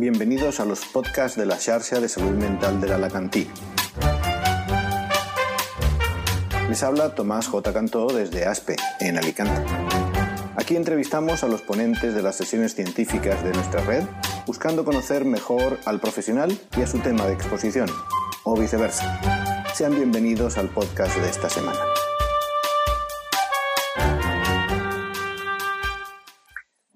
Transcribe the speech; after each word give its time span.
bienvenidos 0.00 0.60
a 0.60 0.64
los 0.64 0.86
podcasts 0.86 1.36
de 1.36 1.44
la 1.44 1.56
Xarxa 1.56 2.00
de 2.00 2.08
Salud 2.08 2.32
Mental 2.32 2.80
de 2.80 2.88
l'Alacantí. 2.88 3.46
Les 6.70 6.82
habla 6.82 7.14
Tomás 7.14 7.46
J. 7.48 7.72
Cantó 7.74 8.06
desde 8.06 8.46
ASPE, 8.46 8.76
en 9.00 9.18
Alicante. 9.18 9.62
Aquí 10.56 10.76
entrevistamos 10.76 11.44
a 11.44 11.48
los 11.48 11.60
ponentes 11.60 12.14
de 12.14 12.22
las 12.22 12.36
sesiones 12.36 12.74
científicas 12.74 13.44
de 13.44 13.52
nuestra 13.52 13.82
red, 13.82 14.04
buscando 14.46 14.86
conocer 14.86 15.26
mejor 15.26 15.78
al 15.84 16.00
profesional 16.00 16.58
y 16.78 16.80
a 16.80 16.86
su 16.86 17.00
tema 17.00 17.26
de 17.26 17.34
exposición, 17.34 17.90
o 18.44 18.56
viceversa. 18.56 19.20
Sean 19.74 19.94
bienvenidos 19.94 20.56
al 20.56 20.70
podcast 20.70 21.14
de 21.18 21.28
esta 21.28 21.50
semana. 21.50 21.78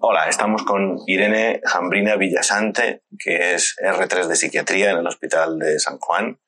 Hola, 0.07 0.29
estamos 0.29 0.61
con 0.61 0.99
Irene 1.07 1.61
Jambrina 1.65 2.15
Villasante, 2.15 3.01
que 3.17 3.55
es 3.55 3.75
R3 3.77 4.27
de 4.27 4.35
psiquiatría 4.35 4.91
en 4.91 4.97
el 4.99 5.07
Hospital 5.07 5.57
de 5.57 5.79
San 5.79 5.97
Juan. 5.97 6.39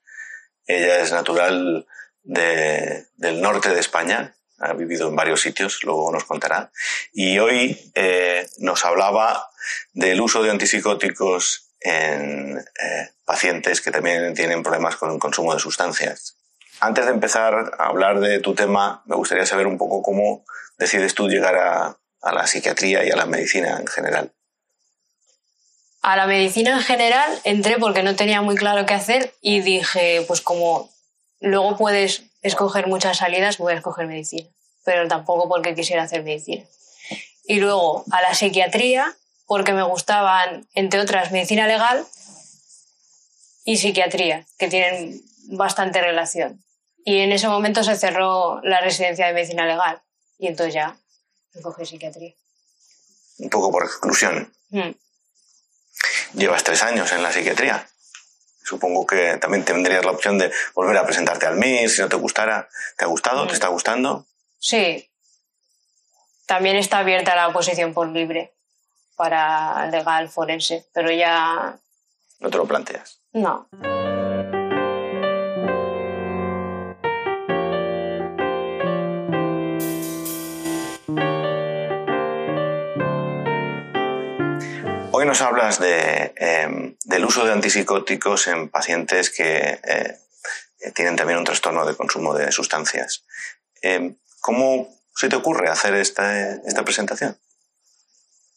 Ella 0.68 1.00
es 1.00 1.12
natural 1.12 1.88
del 2.22 3.42
norte 3.42 3.70
de 3.70 3.80
España, 3.80 4.36
ha 4.60 4.74
vivido 4.74 5.10
en 5.10 5.16
varios 5.16 5.42
sitios, 5.42 5.84
luego 5.84 6.12
nos 6.12 6.26
contará. 6.26 6.72
Y 7.12 7.40
hoy 7.40 7.92
eh, 7.96 8.48
nos 8.60 8.86
hablaba 8.86 9.50
del 9.92 10.22
uso 10.22 10.44
de 10.44 10.52
antipsicóticos 10.52 11.74
en 11.80 12.60
eh, 12.60 13.10
pacientes 13.26 13.82
que 13.82 13.90
también 13.90 14.36
tienen 14.36 14.62
problemas 14.62 14.98
con 14.98 15.12
el 15.12 15.18
consumo 15.18 15.56
de 15.56 15.60
sustancias. 15.60 16.38
Antes 16.80 17.06
de 17.06 17.12
empezar 17.12 17.72
a 17.80 17.88
hablar 17.88 18.20
de 18.20 18.40
tu 18.40 18.54
tema, 18.54 19.02
me 19.08 19.16
gustaría 19.16 19.48
saber 19.48 19.66
un 19.66 19.80
poco 19.80 20.04
cómo 20.04 20.46
decides 20.78 21.16
tú 21.16 21.28
llegar 21.28 21.56
a, 21.56 21.98
a 22.22 22.34
la 22.34 22.48
psiquiatría 22.48 23.06
y 23.06 23.12
a 23.12 23.16
la 23.16 23.26
medicina 23.26 23.78
en 23.80 23.88
general? 23.88 24.34
A 26.02 26.16
la 26.16 26.26
medicina 26.26 26.72
en 26.72 26.82
general 26.82 27.40
entré 27.44 27.78
porque 27.78 28.04
no 28.04 28.16
tenía 28.16 28.42
muy 28.42 28.56
claro 28.56 28.86
qué 28.86 28.94
hacer 28.94 29.34
y 29.42 29.62
dije, 29.62 30.24
pues 30.28 30.42
como 30.42 30.90
luego 31.40 31.78
puedes 31.78 32.24
escoger 32.42 32.88
muchas 32.88 33.18
salidas, 33.18 33.58
voy 33.58 33.74
a 33.74 33.78
escoger 33.78 34.08
medicina, 34.08 34.48
pero 34.86 35.08
tampoco 35.08 35.50
porque 35.50 35.76
quisiera 35.76 36.04
hacer 36.04 36.24
medicina. 36.24 36.64
Y 37.44 37.60
luego 37.60 38.06
a 38.12 38.22
la 38.22 38.34
psiquiatría 38.34 39.16
porque 39.46 39.74
me 39.74 39.84
gustaban, 39.84 40.68
entre 40.74 41.00
otras, 41.00 41.32
medicina 41.32 41.68
legal 41.68 42.06
y 43.64 43.78
psiquiatría, 43.78 44.46
que 44.58 44.68
tienen 44.68 45.22
bastante 45.50 46.02
relación. 46.02 46.64
Y 47.06 47.20
en 47.20 47.32
ese 47.32 47.48
momento 47.48 47.84
se 47.84 47.96
cerró 47.96 48.62
la 48.64 48.82
residencia 48.82 49.28
de 49.28 49.34
medicina 49.34 49.66
legal 49.66 50.02
y 50.38 50.48
entonces 50.48 50.74
ya 50.74 50.98
coge 51.62 51.86
psiquiatría. 51.86 52.34
Un 53.40 53.50
poco 53.50 53.72
por 53.72 53.84
exclusión. 53.84 54.54
Mm. 54.70 54.92
Llevas 56.34 56.64
tres 56.64 56.84
años 56.84 57.12
en 57.12 57.24
la 57.24 57.32
psiquiatría. 57.32 57.88
Supongo 58.64 59.06
que 59.06 59.38
también 59.38 59.64
tendrías 59.64 60.04
la 60.04 60.12
opción 60.12 60.38
de 60.38 60.52
volver 60.74 60.98
a 60.98 61.06
presentarte 61.06 61.46
al 61.46 61.56
MIR 61.56 61.90
si 61.90 62.02
no 62.02 62.10
te 62.10 62.18
gustara. 62.18 62.68
¿Te 62.98 63.06
ha 63.06 63.08
gustado? 63.08 63.46
¿Te 63.46 63.54
mm. 63.54 63.56
está 63.56 63.68
gustando? 63.70 64.26
Sí. 64.60 65.10
También 66.46 66.76
está 66.76 67.00
abierta 67.00 67.36
la 67.36 67.52
posición 67.54 67.94
por 67.94 68.08
libre 68.10 68.54
para 69.16 69.88
legal 69.88 70.30
forense, 70.30 70.86
pero 70.94 71.12
ya... 71.12 71.80
¿No 72.40 72.50
te 72.50 72.58
lo 72.58 72.66
planteas? 72.66 73.20
No. 73.34 73.68
Nos 85.28 85.42
hablas 85.42 85.80
de, 85.80 86.34
em, 86.38 86.96
del 87.04 87.26
uso 87.26 87.46
de 87.46 87.52
antipsicóticos 87.52 88.48
en 88.48 88.70
pacientes 88.70 89.30
que 89.30 89.80
eh, 89.84 90.18
tienen 90.96 91.16
también 91.16 91.38
un 91.38 91.46
trastorno 91.46 91.86
de 91.86 91.96
consumo 91.96 92.34
de 92.34 92.52
sustancias. 92.52 93.26
Em, 93.82 94.16
¿Cómo 94.42 94.88
se 95.16 95.28
te 95.30 95.36
ocurre 95.36 95.70
hacer 95.70 95.94
esta, 95.96 96.56
esta 96.66 96.84
presentación? 96.84 97.38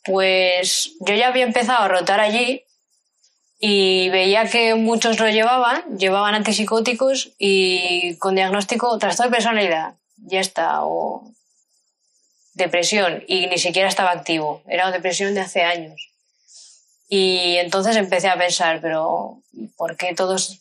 Pues 0.05 0.93
yo 1.01 1.15
ya 1.15 1.29
había 1.29 1.45
empezado 1.45 1.85
a 1.85 1.89
rotar 1.89 2.21
allí 2.21 2.65
y 3.59 4.09
veía 4.11 4.49
que 4.49 4.75
muchos 4.75 5.19
lo 5.19 5.29
llevaban, 5.29 5.99
llevaban 5.99 6.35
antipsicóticos 6.35 7.33
y 7.39 8.17
con 8.19 8.35
diagnóstico 8.35 8.97
trastorno 8.99 9.31
de 9.31 9.37
personalidad, 9.37 9.95
ya 10.17 10.41
está, 10.41 10.85
o 10.85 11.33
depresión, 12.55 13.25
y 13.27 13.47
ni 13.49 13.59
siquiera 13.59 13.89
estaba 13.89 14.13
activo, 14.13 14.63
era 14.67 14.85
una 14.85 14.93
depresión 14.93 15.35
de 15.35 15.41
hace 15.41 15.63
años. 15.63 16.10
Y 17.13 17.57
entonces 17.57 17.97
empecé 17.97 18.29
a 18.29 18.39
pensar, 18.39 18.81
pero 18.81 19.43
¿por 19.77 19.97
qué 19.97 20.15
todos, 20.15 20.61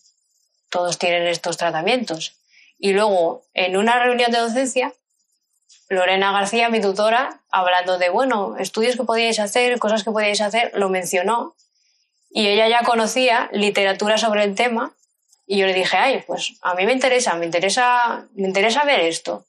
todos 0.71 0.97
tienen 0.97 1.27
estos 1.27 1.57
tratamientos? 1.57 2.33
Y 2.79 2.93
luego, 2.93 3.43
en 3.53 3.77
una 3.77 4.03
reunión 4.03 4.31
de 4.31 4.39
docencia, 4.39 4.91
Lorena 5.89 6.31
García, 6.31 6.69
mi 6.69 6.81
tutora, 6.81 7.41
hablando 7.51 7.99
de, 7.99 8.09
bueno, 8.09 8.55
estudios 8.57 8.95
que 8.95 9.03
podíais 9.03 9.37
hacer, 9.39 9.77
cosas 9.77 10.03
que 10.03 10.09
podíais 10.09 10.41
hacer, 10.41 10.71
lo 10.73 10.89
mencionó. 10.89 11.55
Y 12.31 12.47
ella 12.47 12.67
ya 12.67 12.81
conocía 12.83 13.47
literatura 13.51 14.17
sobre 14.17 14.43
el 14.43 14.55
tema. 14.55 14.95
Y 15.45 15.59
yo 15.59 15.67
le 15.67 15.73
dije, 15.75 15.97
ay, 15.97 16.23
pues 16.25 16.53
a 16.63 16.73
mí 16.73 16.83
me 16.87 16.93
interesa, 16.93 17.35
me 17.35 17.45
interesa, 17.45 18.27
me 18.33 18.47
interesa 18.47 18.85
ver 18.85 19.01
esto. 19.01 19.45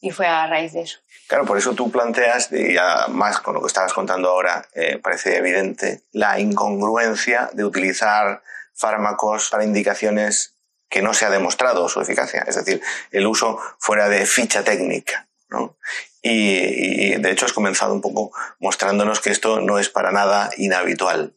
Y 0.00 0.10
fue 0.10 0.26
a 0.26 0.46
raíz 0.46 0.72
de 0.72 0.82
eso. 0.82 0.98
Claro, 1.26 1.46
por 1.46 1.56
eso 1.56 1.74
tú 1.74 1.90
planteas, 1.90 2.52
y 2.52 2.76
además 2.76 3.40
con 3.40 3.54
lo 3.54 3.60
que 3.60 3.68
estabas 3.68 3.92
contando 3.92 4.28
ahora, 4.28 4.68
eh, 4.74 4.98
parece 5.02 5.36
evidente, 5.36 6.02
la 6.12 6.38
incongruencia 6.38 7.48
de 7.52 7.64
utilizar 7.64 8.42
fármacos 8.74 9.48
para 9.48 9.64
indicaciones 9.64 10.56
que 10.90 11.02
no 11.02 11.14
se 11.14 11.24
ha 11.24 11.30
demostrado 11.30 11.88
su 11.88 12.00
eficacia, 12.00 12.44
es 12.46 12.56
decir, 12.56 12.82
el 13.10 13.26
uso 13.26 13.58
fuera 13.78 14.08
de 14.08 14.26
ficha 14.26 14.62
técnica. 14.62 15.28
¿no? 15.48 15.76
Y, 16.22 16.30
y, 16.30 17.16
de 17.16 17.30
hecho 17.30 17.46
has 17.46 17.52
comenzado 17.52 17.94
un 17.94 18.00
poco 18.00 18.32
mostrándonos 18.58 19.20
que 19.20 19.30
esto 19.30 19.60
no 19.60 19.78
es 19.78 19.88
para 19.88 20.12
nada 20.12 20.50
inhabitual. 20.56 21.34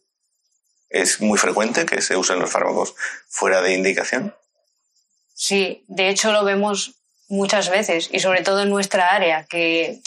Es 0.90 1.22
muy 1.22 1.38
frecuente 1.38 1.86
que 1.86 2.02
se 2.02 2.16
usen 2.16 2.40
los 2.40 2.52
fármacos 2.52 2.96
fuera 3.28 3.62
de 3.62 3.74
indicación. 3.74 4.36
Sí, 5.34 5.86
de 5.88 6.10
hecho 6.10 6.32
lo 6.32 6.44
vemos 6.44 6.97
muchas 7.28 7.70
veces 7.70 8.10
y 8.12 8.20
sobre 8.20 8.42
todo 8.42 8.64
en 8.64 8.70
nuestra 8.70 9.10
área, 9.10 9.46
que 9.46 10.02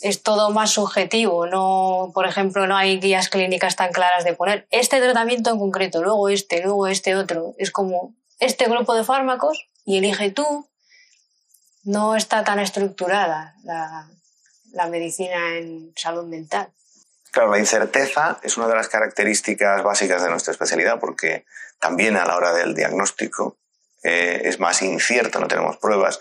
es 0.00 0.22
todo 0.22 0.50
más 0.50 0.70
subjetivo. 0.70 1.46
No, 1.46 2.10
por 2.14 2.26
ejemplo, 2.26 2.66
no 2.66 2.76
hay 2.76 3.00
guías 3.00 3.28
clínicas 3.28 3.76
tan 3.76 3.92
claras 3.92 4.24
de 4.24 4.34
poner 4.34 4.66
este 4.70 5.00
tratamiento 5.00 5.50
en 5.50 5.58
concreto, 5.58 6.02
luego 6.02 6.28
este, 6.28 6.62
luego 6.62 6.86
este 6.86 7.16
otro. 7.16 7.54
Es 7.58 7.70
como 7.70 8.14
este 8.38 8.66
grupo 8.66 8.94
de 8.94 9.04
fármacos 9.04 9.68
y 9.84 9.98
elige 9.98 10.30
tú. 10.30 10.68
No 11.84 12.16
está 12.16 12.44
tan 12.44 12.58
estructurada 12.58 13.54
la, 13.62 14.08
la 14.72 14.86
medicina 14.88 15.56
en 15.56 15.92
salud 15.96 16.26
mental. 16.26 16.72
Claro, 17.30 17.50
la 17.50 17.58
incerteza 17.58 18.38
es 18.42 18.56
una 18.56 18.68
de 18.68 18.74
las 18.74 18.88
características 18.88 19.82
básicas 19.82 20.22
de 20.22 20.30
nuestra 20.30 20.52
especialidad 20.52 21.00
porque 21.00 21.44
también 21.80 22.16
a 22.16 22.24
la 22.24 22.36
hora 22.36 22.52
del 22.52 22.74
diagnóstico 22.74 23.56
eh, 24.04 24.42
es 24.44 24.60
más 24.60 24.82
incierto, 24.82 25.40
no 25.40 25.48
tenemos 25.48 25.78
pruebas 25.78 26.20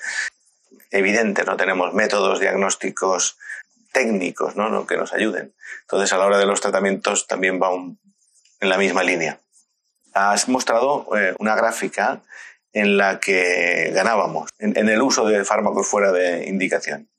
evidentes, 0.90 1.46
no 1.46 1.58
tenemos 1.58 1.94
métodos 1.94 2.40
diagnósticos 2.40 3.38
técnicos 3.92 4.56
¿no? 4.56 4.88
que 4.88 4.98
nos 4.98 5.14
ayuden. 5.14 5.54
Entonces, 5.82 6.12
a 6.14 6.18
la 6.18 6.26
hora 6.26 6.38
de 6.38 6.46
los 6.46 6.62
tratamientos 6.62 7.28
también 7.28 7.62
va 7.62 7.70
en 7.74 8.70
la 8.70 8.78
misma 8.78 9.04
línea. 9.04 9.40
Has 10.14 10.48
mostrado 10.48 11.08
eh, 11.18 11.36
una 11.40 11.56
gráfica 11.56 12.22
en 12.72 12.98
la 12.98 13.20
que 13.20 13.92
ganábamos 13.94 14.50
en, 14.58 14.90
el 14.90 15.02
uso 15.02 15.26
de 15.26 15.44
fármacos 15.44 15.88
fuera 15.88 16.12
de 16.12 16.48
indicación. 16.48 17.10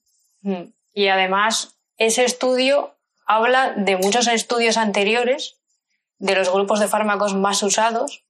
Mm. 0.43 0.65
Y 0.95 1.09
además, 1.09 1.77
ese 1.97 2.25
estudio 2.25 2.95
habla 3.27 3.75
de 3.77 3.97
muchos 3.97 4.27
estudios 4.27 4.77
anteriores 4.77 5.57
de 6.19 6.35
los 6.35 6.51
grupos 6.51 6.81
de 6.81 6.89
fármacos 6.89 7.35
más 7.35 7.63
usados 7.63 8.24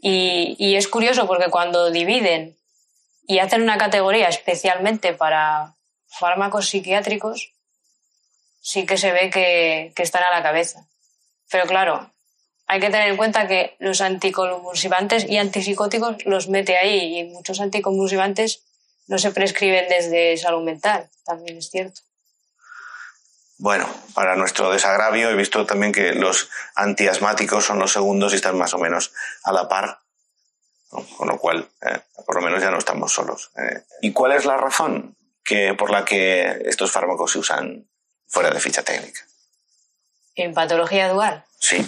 y, 0.00 0.76
es 0.76 0.88
curioso 0.88 1.26
porque 1.26 1.50
cuando 1.50 1.90
dividen 1.90 2.56
y 3.26 3.38
hacen 3.38 3.62
una 3.62 3.78
categoría 3.78 4.28
especialmente 4.28 5.12
para 5.12 5.76
fármacos 6.06 6.68
psiquiátricos, 6.68 7.52
sí 8.60 8.86
que 8.86 8.96
se 8.96 9.12
ve 9.12 9.30
que, 9.30 9.92
están 9.96 10.24
a 10.24 10.30
la 10.30 10.42
cabeza. 10.42 10.86
Pero 11.50 11.66
claro, 11.66 12.12
hay 12.66 12.80
que 12.80 12.90
tener 12.90 13.08
en 13.08 13.16
cuenta 13.16 13.46
que 13.46 13.76
los 13.78 14.00
anticonvulsivantes 14.00 15.28
y 15.28 15.36
antipsicóticos 15.36 16.24
los 16.24 16.48
mete 16.48 16.76
ahí 16.76 17.18
y 17.18 17.24
muchos 17.24 17.60
anticonvulsivantes 17.60 18.64
no 19.06 19.18
se 19.18 19.32
prescriben 19.32 19.88
desde 19.88 20.36
salud 20.36 20.62
mental, 20.62 21.10
también 21.24 21.58
es 21.58 21.70
cierto. 21.70 22.00
Bueno, 23.60 23.86
para 24.14 24.36
nuestro 24.36 24.72
desagravio 24.72 25.28
he 25.28 25.34
visto 25.34 25.66
también 25.66 25.92
que 25.92 26.14
los 26.14 26.48
antiasmáticos 26.74 27.62
son 27.66 27.78
los 27.78 27.92
segundos 27.92 28.32
y 28.32 28.36
están 28.36 28.56
más 28.56 28.72
o 28.72 28.78
menos 28.78 29.12
a 29.44 29.52
la 29.52 29.68
par, 29.68 29.98
con 30.88 31.28
lo 31.28 31.36
cual 31.38 31.68
eh, 31.82 32.00
por 32.24 32.36
lo 32.36 32.40
menos 32.40 32.62
ya 32.62 32.70
no 32.70 32.78
estamos 32.78 33.12
solos. 33.12 33.50
Eh. 33.58 33.82
¿Y 34.00 34.12
cuál 34.14 34.32
es 34.32 34.46
la 34.46 34.56
razón 34.56 35.14
que, 35.44 35.74
por 35.74 35.90
la 35.90 36.06
que 36.06 36.62
estos 36.64 36.90
fármacos 36.90 37.32
se 37.32 37.38
usan 37.38 37.86
fuera 38.26 38.50
de 38.50 38.60
ficha 38.60 38.82
técnica? 38.82 39.20
¿En 40.36 40.54
patología 40.54 41.10
dual? 41.10 41.44
Sí. 41.60 41.86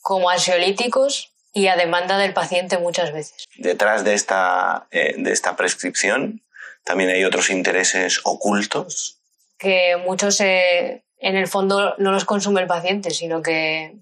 como 0.00 0.28
ansiolíticos 0.28 1.32
y 1.52 1.68
a 1.68 1.76
demanda 1.76 2.18
del 2.18 2.32
paciente 2.34 2.78
muchas 2.78 3.12
veces. 3.12 3.44
Detrás 3.58 4.02
de 4.02 4.14
esta, 4.14 4.88
eh, 4.90 5.14
de 5.16 5.30
esta 5.30 5.54
prescripción 5.54 6.42
también 6.82 7.10
hay 7.10 7.24
otros 7.24 7.48
intereses 7.50 8.20
ocultos. 8.24 9.17
Que 9.58 9.96
muchos 9.96 10.40
en 10.40 11.02
el 11.20 11.48
fondo 11.48 11.94
no 11.98 12.12
los 12.12 12.24
consume 12.24 12.60
el 12.60 12.66
paciente, 12.66 13.10
sino 13.10 13.42
que 13.42 13.96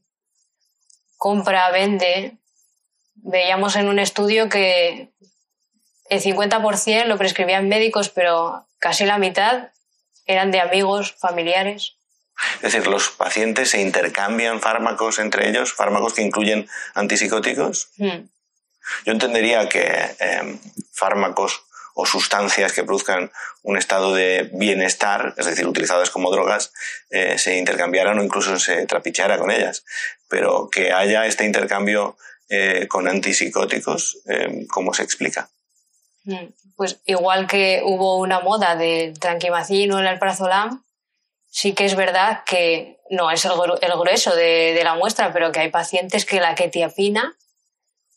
compra, 1.16 1.70
vende. 1.70 2.36
Veíamos 3.14 3.76
en 3.76 3.88
un 3.88 3.98
estudio 3.98 4.48
que 4.48 5.10
el 6.08 6.22
50% 6.22 7.06
lo 7.06 7.18
prescribían 7.18 7.68
médicos, 7.68 8.10
pero 8.10 8.66
casi 8.78 9.04
la 9.04 9.18
mitad 9.18 9.70
eran 10.26 10.50
de 10.50 10.60
amigos, 10.60 11.14
familiares. 11.18 11.96
Es 12.56 12.72
decir, 12.72 12.86
los 12.86 13.08
pacientes 13.08 13.70
se 13.70 13.80
intercambian 13.80 14.60
fármacos 14.60 15.18
entre 15.18 15.48
ellos, 15.48 15.72
fármacos 15.72 16.12
que 16.14 16.22
incluyen 16.22 16.68
antipsicóticos. 16.94 17.88
Hmm. 17.96 18.28
Yo 19.04 19.12
entendería 19.12 19.68
que 19.68 20.14
em, 20.20 20.60
fármacos 20.92 21.65
o 21.98 22.04
sustancias 22.04 22.74
que 22.74 22.84
produzcan 22.84 23.32
un 23.62 23.78
estado 23.78 24.12
de 24.12 24.50
bienestar, 24.52 25.32
es 25.38 25.46
decir, 25.46 25.66
utilizadas 25.66 26.10
como 26.10 26.30
drogas, 26.30 26.74
eh, 27.08 27.38
se 27.38 27.56
intercambiaran 27.56 28.18
o 28.18 28.22
incluso 28.22 28.58
se 28.58 28.84
trapichara 28.84 29.38
con 29.38 29.50
ellas. 29.50 29.82
Pero 30.28 30.68
que 30.70 30.92
haya 30.92 31.24
este 31.24 31.46
intercambio 31.46 32.18
eh, 32.50 32.86
con 32.86 33.08
antipsicóticos, 33.08 34.18
em, 34.26 34.66
¿cómo 34.66 34.92
se 34.92 35.04
explica? 35.04 35.48
Hmm. 36.24 36.52
Pues 36.76 37.00
igual 37.06 37.46
que 37.46 37.80
hubo 37.82 38.18
una 38.18 38.40
moda 38.40 38.76
del 38.76 39.18
tranquimacín 39.18 39.90
o 39.92 39.98
el 39.98 40.06
alprazolam, 40.06 40.84
sí 41.48 41.72
que 41.72 41.86
es 41.86 41.96
verdad 41.96 42.44
que 42.44 42.98
no 43.08 43.30
es 43.30 43.42
el, 43.46 43.52
grueso 43.98 44.36
de, 44.36 44.78
la 44.84 44.96
muestra, 44.96 45.32
pero 45.32 45.50
que 45.50 45.60
hay 45.60 45.70
pacientes 45.70 46.26
que 46.26 46.40
la 46.40 46.54
ketiapina 46.54 47.34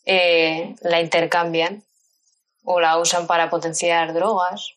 eh, 0.03 0.75
la 0.81 0.99
intercambian 0.99 1.85
o 2.71 2.79
la 2.79 2.99
usan 2.99 3.25
para 3.25 3.49
potenciar 3.49 4.13
drogas. 4.13 4.75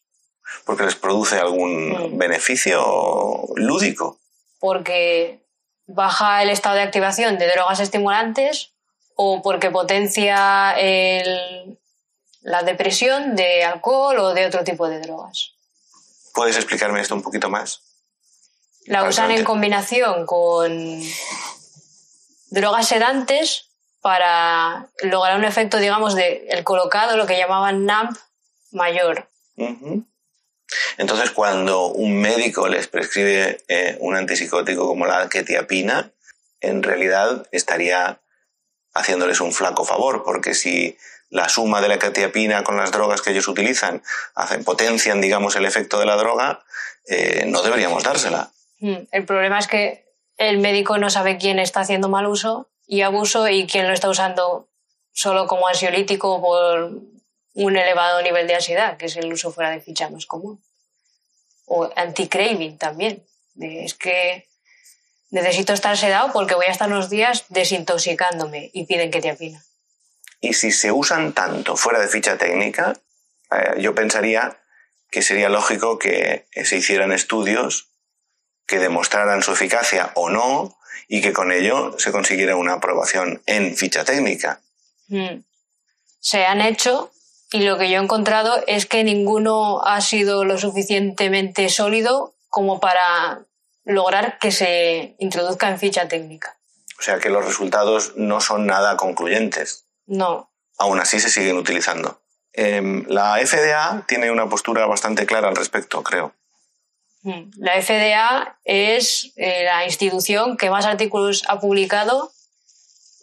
¿Porque 0.65 0.85
les 0.85 0.95
produce 0.95 1.39
algún 1.39 1.91
mm. 1.91 2.17
beneficio 2.17 2.81
lúdico? 3.55 4.19
Porque 4.59 5.45
baja 5.87 6.43
el 6.43 6.49
estado 6.49 6.77
de 6.77 6.83
activación 6.83 7.37
de 7.37 7.49
drogas 7.49 7.81
estimulantes 7.81 8.73
o 9.15 9.43
porque 9.43 9.71
potencia 9.71 10.75
la 12.41 12.63
depresión 12.63 13.37
de 13.37 13.63
alcohol 13.63 14.19
o 14.21 14.33
de 14.33 14.47
otro 14.47 14.65
tipo 14.65 14.89
de 14.89 15.01
drogas. 15.01 15.53
¿Puedes 16.33 16.57
explicarme 16.57 17.03
esto 17.03 17.15
un 17.15 17.23
poquito 17.23 17.51
más? 17.51 17.83
La 18.87 19.05
usan 19.05 19.33
en 19.33 19.45
combinación 19.45 20.25
con 20.25 21.03
drogas 22.49 22.89
sedantes 22.89 23.69
para 24.03 24.89
lograr 25.03 25.39
un 25.39 25.45
efecto, 25.45 25.79
digamos, 25.79 26.15
de 26.15 26.47
el 26.51 26.65
colocado, 26.65 27.17
lo 27.17 27.27
que 27.27 27.39
llamaban 27.39 27.87
NAMP 27.87 28.19
mayor. 28.73 29.29
Entonces, 30.99 31.31
cuando 31.31 31.87
un 31.87 32.21
médico 32.21 32.69
les 32.69 32.89
prescribe 32.89 33.63
eh, 33.69 33.97
un 34.01 34.17
antipsicótico 34.17 34.87
como 34.87 35.07
la 35.07 35.29
ketiapina, 35.29 36.11
en 36.61 36.83
realidad 36.83 37.47
estaría 37.53 38.21
haciéndoles 38.93 39.41
un 39.41 39.53
flaco 39.53 39.85
favor, 39.85 40.25
porque 40.25 40.55
si 40.55 40.99
la 41.31 41.49
suma 41.49 41.81
de 41.81 41.89
la 41.89 41.99
ketiapina 41.99 42.65
con 42.65 42.77
las 42.77 42.91
drogas 42.91 43.23
que 43.23 43.31
ellos 43.31 43.49
utilizan 43.49 44.03
hacen, 44.35 44.65
potencian, 44.65 45.21
digamos, 45.21 45.55
el 45.55 45.65
efecto 45.65 45.99
de 45.99 46.07
la 46.07 46.17
droga, 46.17 46.65
eh, 47.07 47.45
no 47.47 47.63
deberíamos 47.63 48.03
dársela. 48.03 48.51
Mm, 48.81 49.07
el 49.13 49.25
problema 49.25 49.61
es 49.61 49.69
que 49.69 50.13
el 50.39 50.59
médico 50.59 50.99
no 50.99 51.09
sabe 51.09 51.39
quién 51.39 51.61
está 51.61 51.81
haciendo 51.81 52.09
mal 52.09 52.27
uso 52.27 52.72
y 52.93 53.01
abuso 53.01 53.49
y 53.49 53.67
quién 53.67 53.89
lo 53.89 53.95
está 53.95 54.11
usando 54.11 54.69
solo 55.13 55.47
como 55.47 55.67
ansiolítico 55.67 56.43
por 56.43 57.01
un 57.55 57.77
elevado 57.79 58.21
nivel 58.21 58.47
de 58.47 58.57
ansiedad, 58.57 58.99
que 58.99 59.07
es 59.07 59.17
el 59.17 59.33
uso 59.33 59.51
fuera 59.51 59.71
de 59.71 59.81
ficha 59.81 60.11
más 60.11 60.27
común. 60.27 60.63
O 61.65 61.91
anti-craving 61.97 62.77
también. 62.77 63.25
Es 63.59 63.95
que 63.95 64.47
necesito 65.31 65.73
estar 65.73 65.97
sedado 65.97 66.35
porque 66.35 66.55
voy 66.55 66.67
a 66.67 66.71
estar 66.71 66.87
unos 66.87 67.09
días 67.09 67.47
desintoxicándome 67.49 68.71
y 68.75 68.85
piden 68.85 69.11
que 69.11 69.23
te 69.23 69.31
apina. 69.31 69.65
Y 70.43 70.53
si 70.53 70.71
se 70.71 70.93
usan 70.93 71.33
tanto 71.33 71.79
fuera 71.79 71.99
de 71.99 72.09
ficha 72.09 72.37
técnica, 72.37 72.93
eh, 73.53 73.81
yo 73.81 73.95
pensaría 73.95 74.61
que 75.11 75.23
sería 75.23 75.49
lógico 75.49 75.99
que 75.99 76.47
se 76.63 76.77
hicieran 76.77 77.13
estudios 77.13 77.89
que 78.67 78.79
demostraran 78.79 79.43
su 79.43 79.53
eficacia 79.53 80.13
o 80.15 80.29
no 80.29 80.77
y 81.09 81.21
que 81.21 81.33
con 81.33 81.53
ello 81.53 81.95
se 81.99 82.13
consiguiera 82.13 82.57
una 82.57 82.75
aprobación 82.75 83.43
en 83.47 83.77
ficha 83.77 84.05
técnica. 84.05 84.61
Mm. 85.09 85.43
Se 86.21 86.45
han 86.45 86.61
hecho 86.61 87.11
y 87.53 87.61
lo 87.65 87.77
que 87.77 87.91
yo 87.91 87.99
he 87.99 88.03
encontrado 88.03 88.63
es 88.67 88.87
que 88.87 89.05
ninguno 89.05 89.83
ha 89.83 90.01
sido 90.01 90.45
lo 90.45 90.57
suficientemente 90.59 91.69
sólido 91.69 92.35
como 92.49 92.81
para 92.81 93.45
lograr 93.85 94.39
que 94.39 94.53
se 94.53 95.17
introduzca 95.19 95.69
en 95.69 95.79
ficha 95.79 96.09
técnica. 96.09 96.57
O 96.99 97.03
sea 97.03 97.19
que 97.19 97.29
los 97.29 97.45
resultados 97.45 98.13
no 98.17 98.41
son 98.41 98.67
nada 98.67 98.97
concluyentes. 98.97 99.87
No. 100.07 100.51
Aún 100.79 101.01
así 101.01 101.21
se 101.21 101.29
siguen 101.29 101.57
utilizando. 101.57 102.23
Em, 102.53 103.05
la 103.09 103.39
FDA 103.45 104.05
tiene 104.07 104.31
una 104.31 104.49
postura 104.49 104.87
bastante 104.87 105.27
clara 105.27 105.49
al 105.49 105.57
respecto, 105.57 106.03
creo. 106.03 106.35
La 107.57 107.81
FDA 107.81 108.59
es 108.65 109.33
eh, 109.37 109.63
la 109.65 109.85
institución 109.85 110.57
que 110.57 110.71
más 110.71 110.87
artículos 110.87 111.45
ha 111.47 111.61
publicado 111.61 112.33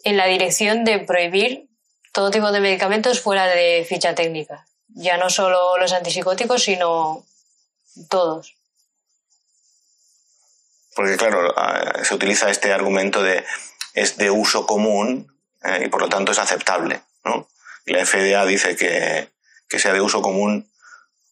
en 0.04 0.16
la 0.16 0.26
dirección 0.26 0.84
de 0.84 1.00
prohibir 1.00 1.68
todo 2.12 2.30
tipo 2.30 2.50
de 2.50 2.60
medicamentos 2.60 3.20
fuera 3.20 3.46
de 3.46 3.84
ficha 3.86 4.14
técnica. 4.14 4.66
Ya 4.88 5.18
no 5.18 5.28
solo 5.28 5.76
los 5.76 5.92
antipsicóticos, 5.92 6.62
sino 6.62 7.26
todos. 8.08 8.56
Porque 10.94 11.16
claro, 11.16 11.52
ah, 11.56 12.02
se 12.02 12.14
utiliza 12.14 12.50
este 12.50 12.72
argumento 12.72 13.22
de 13.22 13.44
es 13.92 14.16
de 14.16 14.30
uso 14.30 14.66
común 14.66 15.30
eh, 15.62 15.82
y 15.84 15.88
por 15.88 16.00
lo 16.00 16.08
tanto 16.08 16.32
es 16.32 16.38
aceptable. 16.38 17.02
¿no? 17.24 17.48
La 17.84 18.04
FDA 18.06 18.44
dice 18.46 18.76
que, 18.76 19.28
que 19.68 19.78
sea 19.78 19.92
de 19.92 20.00
uso 20.00 20.22
común 20.22 20.69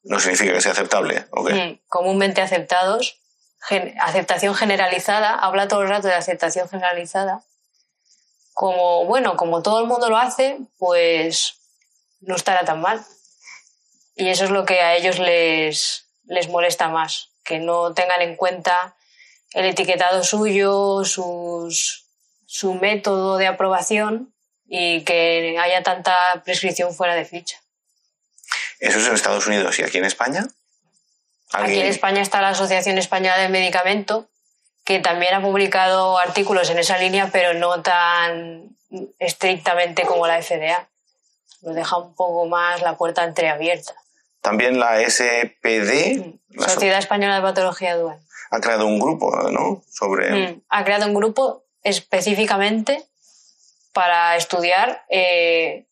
no 0.08 0.18
significa 0.18 0.54
que 0.54 0.60
sea 0.62 0.72
aceptable. 0.72 1.26
Mm, 1.32 1.80
comúnmente 1.86 2.40
aceptados, 2.40 3.20
aceptación 4.00 4.54
generalizada, 4.54 5.34
habla 5.34 5.68
todo 5.68 5.82
el 5.82 5.88
rato 5.88 6.08
de 6.08 6.14
aceptación 6.14 6.68
generalizada. 6.68 7.44
Como, 8.54 9.04
bueno, 9.04 9.36
como 9.36 9.62
todo 9.62 9.80
el 9.80 9.86
mundo 9.86 10.08
lo 10.08 10.16
hace, 10.16 10.58
pues 10.78 11.60
no 12.20 12.36
estará 12.36 12.64
tan 12.64 12.80
mal. 12.80 13.04
Y 14.16 14.28
eso 14.28 14.44
es 14.44 14.50
lo 14.50 14.64
que 14.64 14.80
a 14.80 14.96
ellos 14.96 15.18
les, 15.18 16.06
les 16.24 16.48
molesta 16.48 16.88
más, 16.88 17.30
que 17.44 17.58
no 17.58 17.92
tengan 17.92 18.22
en 18.22 18.34
cuenta 18.34 18.96
el 19.52 19.66
etiquetado 19.66 20.24
suyo, 20.24 21.04
sus, 21.04 22.08
su 22.46 22.74
método 22.74 23.36
de 23.36 23.46
aprobación 23.46 24.34
y 24.66 25.04
que 25.04 25.56
haya 25.60 25.82
tanta 25.82 26.42
prescripción 26.44 26.94
fuera 26.94 27.14
de 27.14 27.26
ficha. 27.26 27.58
¿Eso 28.80 28.98
es 28.98 29.06
en 29.06 29.14
Estados 29.14 29.46
Unidos 29.46 29.78
y 29.78 29.82
aquí 29.82 29.98
en 29.98 30.04
España? 30.04 30.46
Aquí 31.52 31.80
en 31.80 31.86
España 31.86 32.20
está 32.20 32.40
la 32.40 32.50
Asociación 32.50 32.98
Española 32.98 33.38
de 33.38 33.48
Medicamento, 33.48 34.28
que 34.84 35.00
también 35.00 35.34
ha 35.34 35.42
publicado 35.42 36.18
artículos 36.18 36.70
en 36.70 36.78
esa 36.78 36.98
línea, 36.98 37.30
pero 37.32 37.54
no 37.54 37.82
tan 37.82 38.76
estrictamente 39.18 40.02
como 40.02 40.26
la 40.26 40.42
FDA. 40.42 40.88
Nos 41.62 41.74
deja 41.74 41.96
un 41.96 42.14
poco 42.14 42.46
más 42.46 42.82
la 42.82 42.96
puerta 42.96 43.24
entreabierta. 43.24 43.94
También 44.40 44.78
la 44.78 45.00
SPD, 45.00 46.38
la 46.50 46.68
Sociedad 46.68 46.98
Española 46.98 47.36
de 47.36 47.42
Patología 47.42 47.96
Dual, 47.96 48.20
ha 48.50 48.60
creado 48.60 48.86
un 48.86 48.98
grupo, 48.98 49.30
¿no? 49.50 49.82
Sobre. 49.90 50.30
Mm, 50.30 50.62
ha 50.68 50.84
creado 50.84 51.06
un 51.06 51.14
grupo 51.14 51.64
específicamente 51.82 53.04
para 53.92 54.36
estudiar 54.36 55.04
eh, 55.08 55.87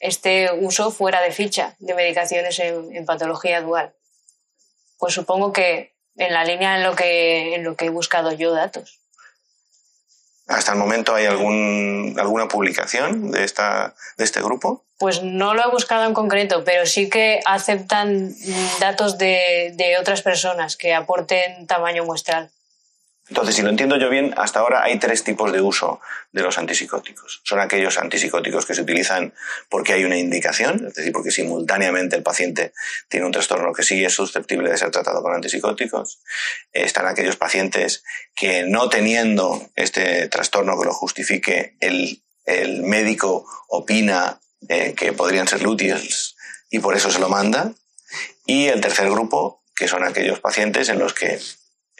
este 0.00 0.50
uso 0.52 0.90
fuera 0.90 1.20
de 1.20 1.30
ficha 1.30 1.76
de 1.78 1.94
medicaciones 1.94 2.58
en, 2.58 3.04
patología 3.04 3.60
dual. 3.60 3.94
Pues 4.98 5.14
supongo 5.14 5.52
que 5.52 5.94
en 6.16 6.32
la 6.32 6.44
línea 6.44 6.76
en 6.76 6.82
lo 6.82 6.96
que, 6.96 7.54
en 7.54 7.64
lo 7.64 7.76
que 7.76 7.86
he 7.86 7.90
buscado 7.90 8.32
yo 8.32 8.52
datos. 8.52 8.98
¿Hasta 10.48 10.72
el 10.72 10.78
momento 10.78 11.14
hay 11.14 11.26
algún, 11.26 12.16
alguna 12.18 12.48
publicación 12.48 13.30
de, 13.30 13.44
esta, 13.44 13.94
de 14.16 14.24
este 14.24 14.42
grupo? 14.42 14.84
Pues 14.98 15.22
no 15.22 15.54
lo 15.54 15.64
he 15.64 15.70
buscado 15.70 16.06
en 16.06 16.14
concreto, 16.14 16.64
pero 16.64 16.86
sí 16.86 17.08
que 17.08 17.40
aceptan 17.46 18.34
datos 18.80 19.16
de, 19.16 19.72
de 19.76 19.96
otras 19.98 20.22
personas 20.22 20.76
que 20.76 20.92
aporten 20.92 21.68
tamaño 21.68 22.04
muestral. 22.04 22.50
Entonces, 23.30 23.54
si 23.54 23.62
lo 23.62 23.70
entiendo 23.70 23.96
yo 23.96 24.10
bien, 24.10 24.34
hasta 24.36 24.58
ahora 24.58 24.82
hay 24.82 24.98
tres 24.98 25.22
tipos 25.22 25.52
de 25.52 25.60
uso 25.60 26.00
de 26.32 26.42
los 26.42 26.58
antipsicóticos. 26.58 27.40
Son 27.44 27.60
aquellos 27.60 27.96
antipsicóticos 27.96 28.66
que 28.66 28.74
se 28.74 28.82
utilizan 28.82 29.32
porque 29.68 29.92
hay 29.92 30.04
una 30.04 30.18
indicación, 30.18 30.84
es 30.88 30.94
decir, 30.94 31.12
porque 31.12 31.30
simultáneamente 31.30 32.16
el 32.16 32.24
paciente 32.24 32.72
tiene 33.08 33.26
un 33.26 33.32
trastorno 33.32 33.72
que 33.72 33.84
sí 33.84 34.04
es 34.04 34.14
susceptible 34.14 34.68
de 34.68 34.76
ser 34.76 34.90
tratado 34.90 35.22
con 35.22 35.32
antipsicóticos. 35.32 36.18
Están 36.72 37.06
aquellos 37.06 37.36
pacientes 37.36 38.02
que 38.34 38.64
no 38.64 38.88
teniendo 38.88 39.70
este 39.76 40.28
trastorno 40.28 40.78
que 40.78 40.86
lo 40.86 40.92
justifique, 40.92 41.76
el, 41.80 42.20
médico 42.82 43.46
opina 43.68 44.40
eh, 44.68 44.94
que 44.96 45.12
podrían 45.12 45.46
ser 45.46 45.62
lúteos 45.62 46.36
y 46.68 46.80
por 46.80 46.96
eso 46.96 47.08
se 47.12 47.20
lo 47.20 47.28
manda. 47.28 47.74
Y 48.44 48.66
el 48.66 48.80
tercer 48.80 49.08
grupo, 49.08 49.62
que 49.76 49.86
son 49.86 50.02
aquellos 50.02 50.40
pacientes 50.40 50.88
en 50.88 50.98
los 50.98 51.14
que 51.14 51.38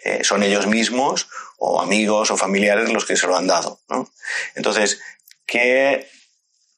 eh, 0.04 0.24
son 0.24 0.42
ellos 0.42 0.66
mismos 0.66 1.28
o 1.58 1.80
amigos 1.80 2.30
o 2.30 2.36
familiares 2.36 2.90
los 2.90 3.04
que 3.04 3.16
se 3.16 3.26
lo 3.26 3.36
han 3.36 3.46
dado. 3.46 3.80
Entonces, 4.54 5.00
¿qué 5.46 6.08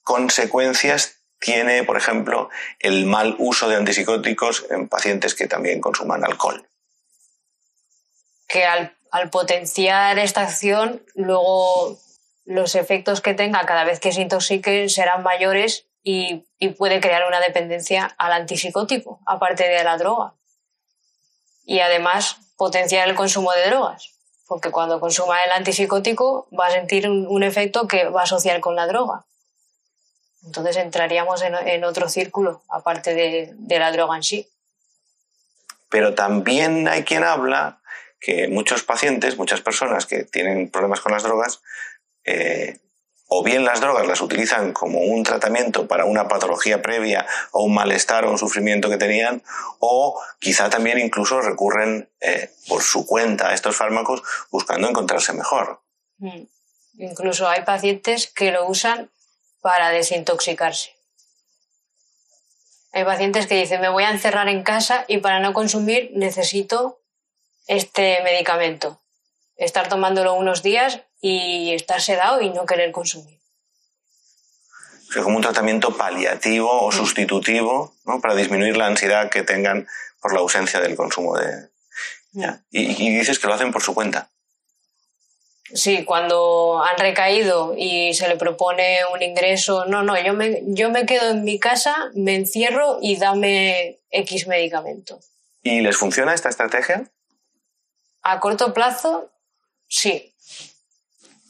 consecuencias 0.03 1.23
tiene, 1.39 1.85
por 1.85 1.97
ejemplo, 1.97 2.51
el 2.79 3.05
mal 3.05 3.37
uso 3.39 3.69
de 3.69 3.77
antipsicóticos 3.77 4.67
en 4.71 4.89
pacientes 4.89 5.35
que 5.35 5.49
también 5.49 5.81
consuman 5.81 6.25
alcohol? 6.25 6.69
Que 8.49 8.65
al, 8.65 8.97
potenciar 9.31 10.19
esta 10.19 10.43
acción, 10.43 11.05
luego 11.15 11.99
los 12.45 12.75
efectos 12.75 13.21
que 13.21 13.35
tenga 13.35 13.67
cada 13.67 13.85
vez 13.85 14.01
que 14.01 14.13
se 14.13 14.23
intoxique 14.23 14.89
serán 14.89 15.23
mayores 15.23 15.87
y, 16.03 16.45
puede 16.79 17.01
crear 17.01 17.27
una 17.27 17.41
dependencia 17.41 18.07
al 18.19 18.33
antipsicótico, 18.33 19.21
aparte 19.27 19.69
de 19.69 19.85
la 19.85 19.97
droga. 19.97 20.35
Y 21.65 21.81
además 21.81 22.39
potenciar 22.63 23.09
el 23.09 23.17
consumo 23.17 23.51
de 23.51 23.67
drogas, 23.67 24.15
porque 24.47 24.71
cuando 24.71 25.01
consuma 25.01 25.43
el 25.43 25.51
antipsicótico 25.51 26.47
va 26.57 26.69
a 26.69 26.71
sentir 26.71 27.09
un, 27.11 27.43
efecto 27.43 27.89
que 27.89 28.05
va 28.05 28.21
a 28.21 28.23
asociar 28.23 28.61
con 28.61 28.77
la 28.77 28.87
droga. 28.87 29.25
Entonces 30.45 30.77
entraríamos 30.77 31.43
en, 31.43 31.83
otro 31.83 32.09
círculo, 32.09 32.63
aparte 32.69 33.15
de, 33.15 33.79
la 33.81 33.91
droga 33.91 34.15
en 34.15 34.23
sí. 34.23 34.49
Pero 35.89 36.15
también 36.15 36.87
hay 36.87 37.03
quien 37.03 37.25
habla 37.25 37.81
que 38.21 38.47
muchos 38.47 38.85
pacientes, 38.85 39.37
muchas 39.37 39.61
personas 39.61 40.07
que 40.07 40.23
tienen 40.23 40.71
problemas 40.71 41.01
con 41.01 41.11
las 41.11 41.25
drogas, 41.25 41.63
eh, 42.23 42.79
o 43.35 43.43
bien 43.43 43.65
las 43.65 43.81
drogas 43.81 44.07
las 44.07 44.21
utilizan 44.21 44.75
como 44.75 45.01
un 45.01 45.23
tratamiento 45.23 45.89
para 45.89 46.05
una 46.05 46.29
patología 46.29 46.83
previa 46.83 47.27
o 47.53 47.65
un 47.65 47.73
malestar 47.73 48.27
o 48.27 48.31
un 48.31 48.37
sufrimiento 48.37 48.91
que 48.91 48.99
tenían, 48.99 49.43
o 49.79 50.21
quizá 50.39 50.69
también 50.69 50.99
incluso 50.99 51.41
recurren 51.41 52.11
eh, 52.21 52.51
por 52.69 52.83
su 52.83 53.07
cuenta 53.07 53.49
a 53.49 53.55
estos 53.55 53.75
fármacos 53.75 54.23
buscando 54.51 54.87
encontrarse 54.87 55.33
mejor. 55.33 55.81
Mm. 56.19 56.43
Incluso 56.99 57.49
hay 57.49 57.63
pacientes 57.63 58.27
que 58.27 58.53
lo 58.53 58.69
usan 58.69 59.11
para 59.63 59.89
desintoxicarse. 59.89 60.95
Hay 62.93 63.05
pacientes 63.05 63.47
que 63.47 63.55
dicen, 63.55 63.81
me 63.81 63.89
voy 63.89 64.05
a 64.05 64.11
encerrar 64.11 64.49
en 64.49 64.63
casa 64.63 65.07
y 65.09 65.19
para 65.19 65.41
no 65.41 65.55
consumir 65.55 66.11
necesito 66.15 67.01
este 67.67 68.23
medicamento. 68.23 69.02
Estar 69.63 69.89
tomándolo 69.89 70.35
unos 70.35 70.65
días 70.65 71.03
y 71.21 71.73
estar 71.73 72.03
sedado 72.03 72.41
y 72.41 72.51
no 72.51 72.67
querer 72.67 72.91
consumir. 72.91 73.39
O 75.09 75.13
sea, 75.13 75.23
como 75.23 75.37
un 75.37 75.43
tratamiento 75.43 75.97
paliativo 75.97 76.83
o 76.83 76.91
sustitutivo 76.91 77.95
¿no? 78.05 78.21
para 78.21 78.35
disminuir 78.35 78.77
la 78.77 78.87
ansiedad 78.87 79.31
que 79.31 79.43
tengan 79.43 79.87
por 80.21 80.33
la 80.33 80.41
ausencia 80.41 80.81
del 80.81 80.97
consumo 80.97 81.37
de... 81.37 81.71
Y, 82.71 83.07
y, 83.07 83.17
dices 83.17 83.39
que 83.39 83.47
lo 83.47 83.55
hacen 83.55 83.73
por 83.73 83.83
su 83.83 83.95
cuenta. 83.95 84.31
Sí, 85.75 86.05
cuando 86.05 86.83
han 86.83 86.99
recaído 86.99 87.75
y 87.77 88.15
se 88.15 88.27
le 88.27 88.37
propone 88.37 89.01
un 89.13 89.23
ingreso, 89.23 89.85
no, 89.85 90.03
no, 90.03 90.21
yo 90.21 90.33
me, 90.35 90.63
yo 90.67 90.91
me 90.91 91.07
quedo 91.07 91.31
en 91.31 91.45
mi 91.45 91.61
casa, 91.61 92.11
me 92.15 92.35
encierro 92.35 92.99
y 93.01 93.17
dame 93.17 94.01
X 94.11 94.49
medicamento. 94.49 95.21
¿Y 95.63 95.83
les 95.83 95.97
funciona 95.97 96.35
esta 96.35 96.49
estrategia? 96.49 97.11
A 98.23 98.41
corto 98.41 98.73
plazo, 98.73 99.32
sí. 99.93 100.35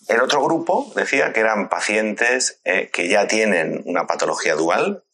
El 0.09 0.21
otro 0.21 0.43
grupo 0.43 0.93
decía 0.97 1.33
que 1.33 1.41
eran 1.41 1.69
pacientes 1.69 2.61
eh, 2.65 2.91
que 2.93 3.09
ya 3.09 3.27
tienen 3.27 3.83
una 3.87 4.07
patología 4.07 4.55
dual. 4.55 5.05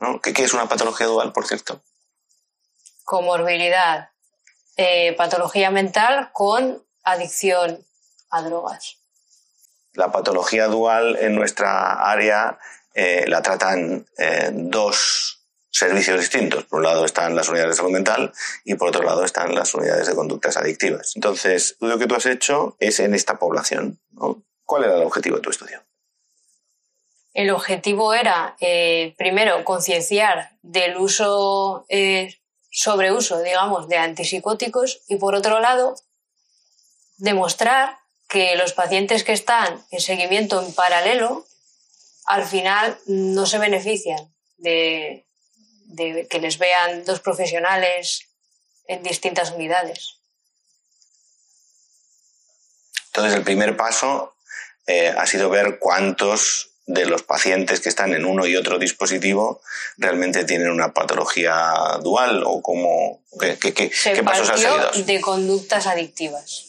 ¿no? 0.00 0.20
¿Qué, 0.20 0.32
es 0.36 0.52
una 0.52 0.68
patología 0.68 1.06
dual, 1.06 1.32
por 1.32 1.46
cierto? 1.46 1.80
Comorbilidad, 3.04 4.10
eh, 4.76 5.14
patología 5.16 5.70
mental 5.70 6.30
con 6.32 6.84
adicción 7.04 7.86
a 8.30 8.42
drogas. 8.42 8.98
La 9.94 10.10
patología 10.10 10.66
dual 10.66 11.16
en 11.20 11.34
nuestra 11.34 12.10
área 12.10 12.58
eh, 12.94 13.24
la 13.28 13.42
tratan 13.42 14.06
dos 14.52 15.41
servicios 15.72 16.20
distintos. 16.20 16.64
Por 16.64 16.80
un 16.80 16.84
lado 16.84 17.04
están 17.04 17.34
las 17.34 17.48
unidades 17.48 17.72
de 17.72 17.76
salud 17.76 17.90
mental 17.90 18.32
y 18.64 18.74
por 18.74 18.88
otro 18.88 19.02
lado 19.02 19.24
están 19.24 19.54
las 19.54 19.74
unidades 19.74 20.06
de 20.06 20.14
conductas 20.14 20.56
adictivas. 20.56 21.12
Entonces, 21.16 21.76
lo 21.80 21.98
que 21.98 22.06
tú 22.06 22.14
has 22.14 22.26
hecho 22.26 22.76
es 22.78 23.00
en 23.00 23.14
esta 23.14 23.38
población. 23.38 23.98
¿Cuál 24.64 24.84
era 24.84 24.96
el 24.96 25.02
objetivo 25.02 25.36
de 25.36 25.42
tu 25.42 25.50
estudio? 25.50 25.82
El 27.34 27.50
objetivo 27.50 28.12
era, 28.12 28.56
eh, 28.60 29.14
primero, 29.16 29.64
concienciar 29.64 30.50
del 30.60 30.98
uso, 30.98 31.86
eh, 31.88 32.38
sobreuso, 32.70 33.42
digamos, 33.42 33.88
de 33.88 33.96
antipsicóticos 33.96 35.02
y, 35.08 35.16
por 35.16 35.34
otro 35.34 35.58
lado, 35.60 35.94
demostrar 37.16 37.98
que 38.28 38.56
los 38.56 38.74
pacientes 38.74 39.24
que 39.24 39.32
están 39.32 39.82
en 39.90 40.00
seguimiento 40.00 40.62
en 40.62 40.74
paralelo, 40.74 41.46
al 42.26 42.44
final 42.44 42.98
no 43.06 43.46
se 43.46 43.58
benefician 43.58 44.34
de, 44.58 45.26
de 45.92 46.26
que 46.28 46.40
les 46.40 46.58
vean 46.58 47.04
dos 47.04 47.20
profesionales 47.20 48.28
en 48.86 49.02
distintas 49.02 49.50
unidades. 49.52 50.18
Entonces, 53.06 53.34
el 53.34 53.44
primer 53.44 53.76
paso 53.76 54.36
eh, 54.86 55.14
ha 55.16 55.26
sido 55.26 55.50
ver 55.50 55.78
cuántos 55.78 56.70
de 56.86 57.06
los 57.06 57.22
pacientes 57.22 57.80
que 57.80 57.88
están 57.88 58.12
en 58.12 58.24
uno 58.24 58.46
y 58.46 58.56
otro 58.56 58.78
dispositivo 58.78 59.60
realmente 59.96 60.44
tienen 60.44 60.70
una 60.70 60.92
patología 60.92 61.72
dual 62.02 62.42
o 62.44 62.60
cómo, 62.60 63.22
qué, 63.38 63.56
qué, 63.58 64.22
pasos 64.24 64.50
han 64.50 64.58
seguido. 64.58 64.90
de 65.06 65.20
conductas 65.20 65.86
adictivas. 65.86 66.66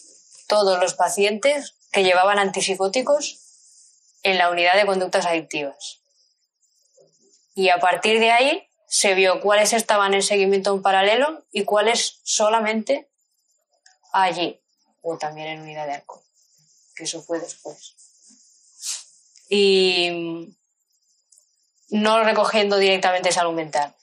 Todos 0.48 0.80
los 0.80 0.94
pacientes 0.94 1.76
que 1.92 2.04
llevaban 2.04 2.38
antipsicóticos 2.38 3.40
en 4.22 4.38
la 4.38 4.50
unidad 4.50 4.76
de 4.76 4.86
conductas 4.86 5.26
adictivas. 5.26 6.02
Y 7.56 7.70
a 7.70 7.80
partir 7.80 8.20
de 8.20 8.32
ahí 8.32 8.68
se 8.94 9.16
vio 9.16 9.42
cuáles 9.42 9.74
estaban 9.74 10.14
en 10.14 10.22
seguimiento 10.22 10.72
en 10.72 10.84
paralelo 10.84 11.44
y 11.52 11.64
cuáles 11.64 12.20
solamente 12.22 13.10
allí, 14.12 14.62
o 15.02 15.18
también 15.18 15.48
en 15.48 15.62
unidad 15.62 15.88
de 15.88 15.94
alcohol, 15.94 16.22
que 16.96 17.06
eso 17.06 17.24
fue 17.24 17.40
después. 17.40 17.96
Y 19.50 20.56
no 21.90 22.24
recogiendo 22.24 22.78
directamente 22.78 23.32
salud 23.32 23.54
mental. 23.54 23.96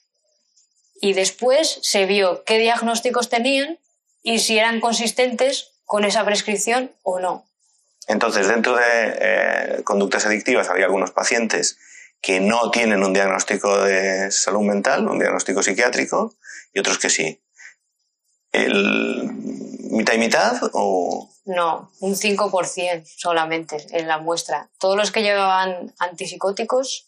Y 0.99 1.13
después 1.13 1.79
se 1.81 2.05
vio 2.05 2.43
qué 2.43 2.59
diagnósticos 2.59 3.29
tenían 3.29 3.79
y 4.23 4.39
si 4.39 4.59
eran 4.59 4.81
consistentes 4.81 5.71
con 5.85 6.03
esa 6.03 6.25
prescripción 6.25 6.91
o 7.03 7.21
no. 7.21 7.45
Entonces, 8.07 8.49
dentro 8.49 8.75
de 8.75 8.83
eh, 8.85 9.83
conductas 9.85 10.25
adictivas 10.25 10.67
había 10.67 10.83
algunos 10.83 11.11
pacientes 11.11 11.77
que 12.21 12.39
no 12.39 12.69
tienen 12.69 13.03
un 13.03 13.13
diagnóstico 13.13 13.79
de 13.79 14.31
salud 14.31 14.61
mental, 14.61 15.07
un 15.07 15.17
diagnóstico 15.17 15.63
psiquiátrico, 15.63 16.35
y 16.71 16.79
otros 16.79 16.99
que 16.99 17.09
sí. 17.09 17.41
¿El 18.51 19.31
mitad 19.91 20.13
y 20.13 20.19
mitad 20.19 20.61
o...? 20.73 21.29
No, 21.45 21.91
un 21.99 22.13
5% 22.13 23.03
solamente 23.17 23.87
en 23.97 24.07
la 24.07 24.19
muestra. 24.19 24.69
Todos 24.77 24.95
los 24.95 25.11
que 25.11 25.23
llevaban 25.23 25.93
antipsicóticos, 25.97 27.07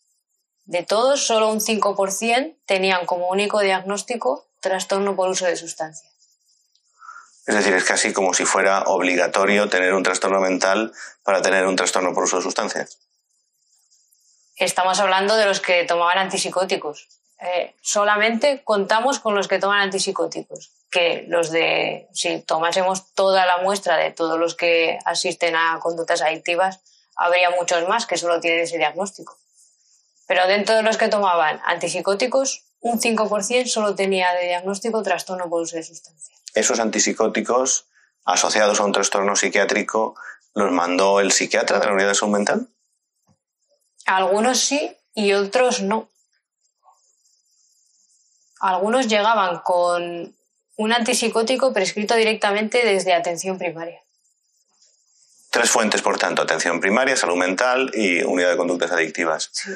de 0.66 0.82
todos, 0.82 1.28
solo 1.28 1.52
un 1.52 1.60
5% 1.60 2.58
tenían 2.66 3.06
como 3.06 3.30
único 3.30 3.60
diagnóstico 3.60 4.48
trastorno 4.62 5.16
por 5.16 5.30
uso 5.30 5.46
de 5.46 5.56
sustancias. 5.56 6.12
Es 7.46 7.56
decir, 7.56 7.74
es 7.74 7.84
casi 7.84 8.14
como 8.14 8.34
si 8.34 8.46
fuera 8.46 8.84
obligatorio 8.84 9.70
tener 9.70 9.94
un 9.94 10.02
trastorno 10.02 10.40
mental 10.40 10.94
para 11.24 11.42
tener 11.42 11.68
un 11.68 11.76
trastorno 11.76 12.14
por 12.14 12.24
uso 12.24 12.38
de 12.38 12.44
sustancias 12.44 12.98
estamos 14.64 15.00
hablando 15.00 15.36
de 15.36 15.46
los 15.46 15.60
que 15.60 15.84
tomaban 15.86 16.18
antipsicóticos. 16.18 17.08
Eh, 17.40 17.76
solamente 17.82 18.64
contamos 18.64 19.20
con 19.20 19.36
los 19.36 19.48
que 19.48 19.60
toman 19.60 19.82
antipsicóticos, 19.82 20.72
que 20.90 21.26
los 21.28 21.52
de, 21.52 22.08
si 22.14 22.40
tomásemos 22.40 23.14
toda 23.14 23.46
la 23.46 23.58
muestra 23.58 23.98
de 23.98 24.12
todos 24.12 24.40
los 24.40 24.56
que 24.56 24.98
asisten 25.06 25.56
a 25.56 25.80
conductas 25.82 26.22
adictivas, 26.22 26.80
habría 27.16 27.50
muchos 27.50 27.88
más 27.90 28.06
que 28.06 28.18
solo 28.18 28.40
tienen 28.40 28.62
ese 28.62 28.78
diagnóstico. 28.78 29.38
Pero 30.28 30.48
dentro 30.48 30.76
de 30.76 30.84
los 30.84 30.98
que 30.98 31.10
tomaban 31.10 31.60
antipsicóticos, 31.66 32.64
un 32.80 33.00
5% 33.00 33.68
solo 33.68 33.96
tenía 33.96 34.34
de 34.34 34.48
diagnóstico 34.48 35.04
trastorno 35.04 35.50
por 35.50 35.62
uso 35.62 35.76
de 35.76 35.84
sustancias. 35.84 36.42
Esos 36.54 36.80
antipsicóticos 36.80 37.88
asociados 38.26 38.80
a 38.80 38.86
un 38.86 38.94
trastorno 38.94 39.36
psiquiátrico 39.36 40.16
los 40.54 40.72
mandó 40.72 41.20
el 41.20 41.32
psiquiatra 41.32 41.80
de 41.80 41.88
la 41.88 41.94
unidad 41.94 42.10
de 42.10 42.16
salud 42.16 42.34
mental? 42.34 42.68
Algunos 44.06 44.60
sí 44.60 44.96
y 45.14 45.34
otros 45.34 45.82
no. 45.82 46.10
Algunos 48.60 49.08
llegaban 49.08 49.60
con 49.60 50.36
un 50.76 50.94
antipsicótico 50.94 51.74
prescrito 51.74 52.16
directamente 52.16 52.86
desde 52.86 53.14
atención 53.14 53.58
primaria. 53.58 54.02
Tres 55.50 55.70
fuentes, 55.70 56.02
por 56.02 56.18
tanto, 56.18 56.42
atención 56.42 56.80
primaria, 56.80 57.16
salud 57.16 57.36
mental 57.36 57.92
y 57.94 58.24
unidad 58.24 58.50
de 58.52 58.58
conductas 58.58 58.92
adictivas. 58.92 59.50
Sí. 59.52 59.72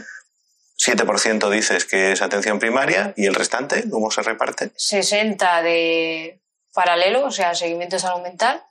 7% 0.78 1.50
dices 1.50 1.86
que 1.86 2.12
es 2.12 2.22
atención 2.22 2.60
primaria 2.60 3.14
y 3.18 3.26
el 3.26 3.36
restante, 3.36 3.90
¿cómo 3.90 4.12
se 4.12 4.22
reparte? 4.22 4.72
60 4.76 5.64
de 5.64 6.40
paralelo, 6.74 7.26
o 7.26 7.32
sea, 7.32 7.56
seguimiento 7.56 7.96
de 7.96 8.02
salud 8.02 8.22
mental, 8.22 8.64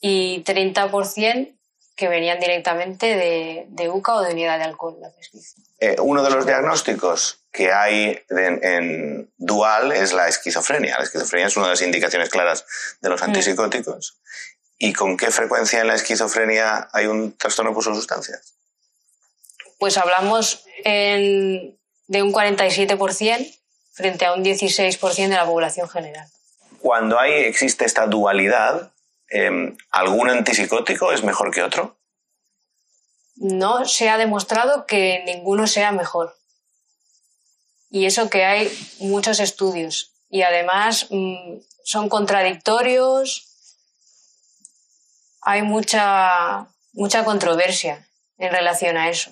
y 0.00 0.42
30% 0.44 1.54
que 1.96 2.08
venían 2.08 2.40
directamente 2.40 3.16
de, 3.16 3.66
de, 3.68 3.88
UCA 3.88 4.14
o 4.14 4.22
de 4.22 4.32
unidad 4.32 4.58
de 4.58 4.64
alcohol, 4.64 4.96
la 5.00 5.12
prescripción. 5.12 5.64
Eh, 5.78 5.96
uno 6.00 6.22
de 6.22 6.30
los 6.30 6.46
diagnósticos 6.46 7.40
que 7.52 7.72
hay 7.72 8.18
en, 8.30 8.64
en, 8.64 9.32
dual 9.36 9.92
es 9.92 10.12
la 10.12 10.28
esquizofrenia. 10.28 10.96
La 10.96 11.04
esquizofrenia 11.04 11.48
es 11.48 11.56
una 11.56 11.66
de 11.66 11.72
las 11.72 11.82
indicaciones 11.82 12.30
claras 12.30 12.64
de 13.00 13.08
los 13.10 13.22
antipsicóticos. 13.22 14.16
Mm. 14.16 14.22
¿Y 14.78 14.92
con 14.94 15.16
qué 15.16 15.30
frecuencia 15.30 15.80
en 15.80 15.86
la 15.86 15.94
esquizofrenia 15.94 16.88
hay 16.92 17.06
un 17.06 17.36
trastorno 17.36 17.74
por 17.74 17.84
sustancias? 17.84 18.54
Pues 19.78 19.98
hablamos 19.98 20.64
en, 20.84 21.78
de 22.06 22.22
un 22.22 22.32
47% 22.32 23.58
frente 23.92 24.24
a 24.24 24.32
un 24.32 24.44
16% 24.44 25.28
de 25.28 25.28
la 25.28 25.44
población 25.44 25.88
general. 25.88 26.26
Cuando 26.80 27.20
hay, 27.20 27.32
existe 27.32 27.84
esta 27.84 28.06
dualidad, 28.06 28.91
eh, 29.32 29.74
¿algún 29.90 30.30
antipsicótico 30.30 31.12
es 31.12 31.22
mejor 31.22 31.50
que 31.50 31.62
otro? 31.62 31.98
No 33.36 33.84
se 33.84 34.08
ha 34.08 34.18
demostrado 34.18 34.86
que 34.86 35.22
ninguno 35.24 35.66
sea 35.66 35.92
mejor. 35.92 36.36
Y 37.90 38.06
eso 38.06 38.30
que 38.30 38.44
hay 38.44 38.72
muchos 39.00 39.40
estudios. 39.40 40.12
Y 40.30 40.42
además 40.42 41.08
mmm, 41.10 41.58
son 41.84 42.08
contradictorios, 42.08 43.48
hay 45.42 45.62
mucha, 45.62 46.68
mucha 46.92 47.24
controversia 47.24 48.08
en 48.38 48.52
relación 48.52 48.96
a 48.96 49.10
eso. 49.10 49.30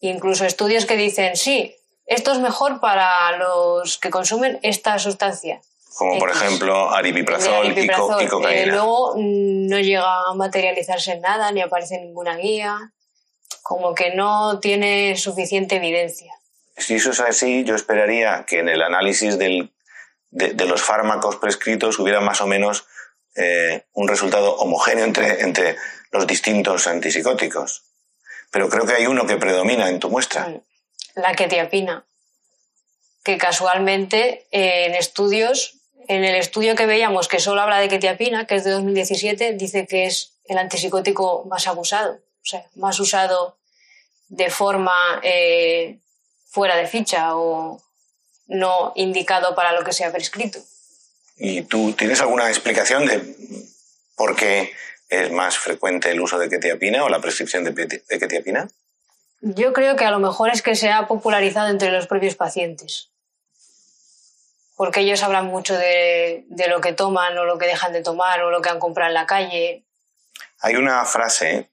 Incluso 0.00 0.44
estudios 0.44 0.86
que 0.86 0.96
dicen, 0.96 1.36
sí, 1.36 1.76
esto 2.06 2.32
es 2.32 2.38
mejor 2.38 2.80
para 2.80 3.36
los 3.36 3.98
que 3.98 4.10
consumen 4.10 4.58
esta 4.62 4.98
sustancia. 4.98 5.60
Como 5.96 6.18
por 6.18 6.30
ejemplo 6.30 6.90
aripiprazol, 6.90 7.66
aripiprazol. 7.66 8.10
Y, 8.10 8.16
co 8.16 8.22
y, 8.22 8.28
cocaína. 8.28 8.62
Eh, 8.62 8.66
luego 8.66 9.14
no 9.16 9.78
llega 9.80 10.22
a 10.28 10.34
materializarse 10.34 11.12
en 11.12 11.20
nada, 11.20 11.50
ni 11.52 11.60
aparece 11.60 12.00
ninguna 12.00 12.36
guía, 12.36 12.92
como 13.62 13.94
que 13.94 14.14
no 14.14 14.60
tiene 14.60 15.16
suficiente 15.16 15.76
evidencia. 15.76 16.32
Si 16.76 16.94
eso 16.94 17.10
es 17.10 17.20
así, 17.20 17.64
yo 17.64 17.74
esperaría 17.74 18.44
que 18.46 18.60
en 18.60 18.68
el 18.68 18.82
análisis 18.82 19.36
del, 19.38 19.72
de, 20.30 20.54
de, 20.54 20.64
los 20.64 20.80
fármacos 20.80 21.36
prescritos 21.36 21.98
hubiera 21.98 22.20
más 22.20 22.40
o 22.40 22.46
menos 22.46 22.86
eh, 23.36 23.84
un 23.92 24.08
resultado 24.08 24.56
homogéneo 24.56 25.04
entre, 25.04 25.42
entre 25.42 25.76
los 26.10 26.26
distintos 26.26 26.86
antipsicóticos. 26.86 27.84
Pero 28.50 28.68
creo 28.68 28.86
que 28.86 28.94
hay 28.94 29.06
uno 29.06 29.26
que 29.26 29.36
predomina 29.36 29.88
en 29.88 30.00
tu 30.00 30.10
muestra. 30.10 30.60
La 31.14 31.34
quetiapina, 31.34 32.06
que 33.22 33.38
casualmente 33.38 34.48
eh, 34.50 34.86
en 34.86 34.94
estudios, 34.94 35.79
en 36.08 36.24
el 36.24 36.34
estudio 36.34 36.74
que 36.74 36.86
veíamos 36.86 37.28
que 37.28 37.40
solo 37.40 37.60
habla 37.60 37.78
de 37.78 37.88
quetiapina, 37.88 38.46
que 38.46 38.56
es 38.56 38.64
de 38.64 38.70
2017, 38.70 39.54
dice 39.54 39.86
que 39.86 40.06
es 40.06 40.34
el 40.44 40.58
antipsicótico 40.58 41.44
más 41.48 41.66
abusado, 41.66 42.14
o 42.14 42.44
sea, 42.44 42.64
más 42.74 42.98
usado 43.00 43.58
de 44.28 44.50
forma 44.50 45.20
eh, 45.22 45.98
fuera 46.48 46.76
de 46.76 46.86
ficha 46.86 47.36
o 47.36 47.80
no 48.46 48.92
indicado 48.96 49.54
para 49.54 49.72
lo 49.72 49.84
que 49.84 49.92
se 49.92 50.04
ha 50.04 50.12
prescrito. 50.12 50.58
¿Y 51.36 51.62
tú 51.62 51.92
tienes 51.92 52.20
alguna 52.20 52.48
explicación 52.48 53.06
de 53.06 53.22
por 54.16 54.36
qué 54.36 54.72
es 55.08 55.30
más 55.32 55.56
frecuente 55.56 56.10
el 56.10 56.20
uso 56.20 56.38
de 56.38 56.48
quetiapina 56.48 57.04
o 57.04 57.08
la 57.08 57.20
prescripción 57.20 57.64
de, 57.64 57.72
de 57.72 58.18
quetiapina? 58.18 58.68
Yo 59.40 59.72
creo 59.72 59.96
que 59.96 60.04
a 60.04 60.10
lo 60.10 60.18
mejor 60.18 60.50
es 60.50 60.62
que 60.62 60.74
se 60.74 60.90
ha 60.90 61.06
popularizado 61.06 61.68
entre 61.68 61.90
los 61.90 62.06
propios 62.06 62.34
pacientes. 62.34 63.09
Porque 64.80 65.00
ellos 65.00 65.22
hablan 65.22 65.44
mucho 65.44 65.76
de, 65.76 66.46
lo 66.70 66.80
que 66.80 66.94
toman 66.94 67.36
o 67.36 67.44
lo 67.44 67.58
que 67.58 67.66
dejan 67.66 67.92
de 67.92 68.02
tomar 68.02 68.40
o 68.40 68.50
lo 68.50 68.62
que 68.62 68.70
han 68.70 68.78
comprado 68.78 69.08
en 69.10 69.14
la 69.14 69.26
calle. 69.26 69.84
Hay 70.60 70.76
una 70.76 71.04
frase 71.04 71.70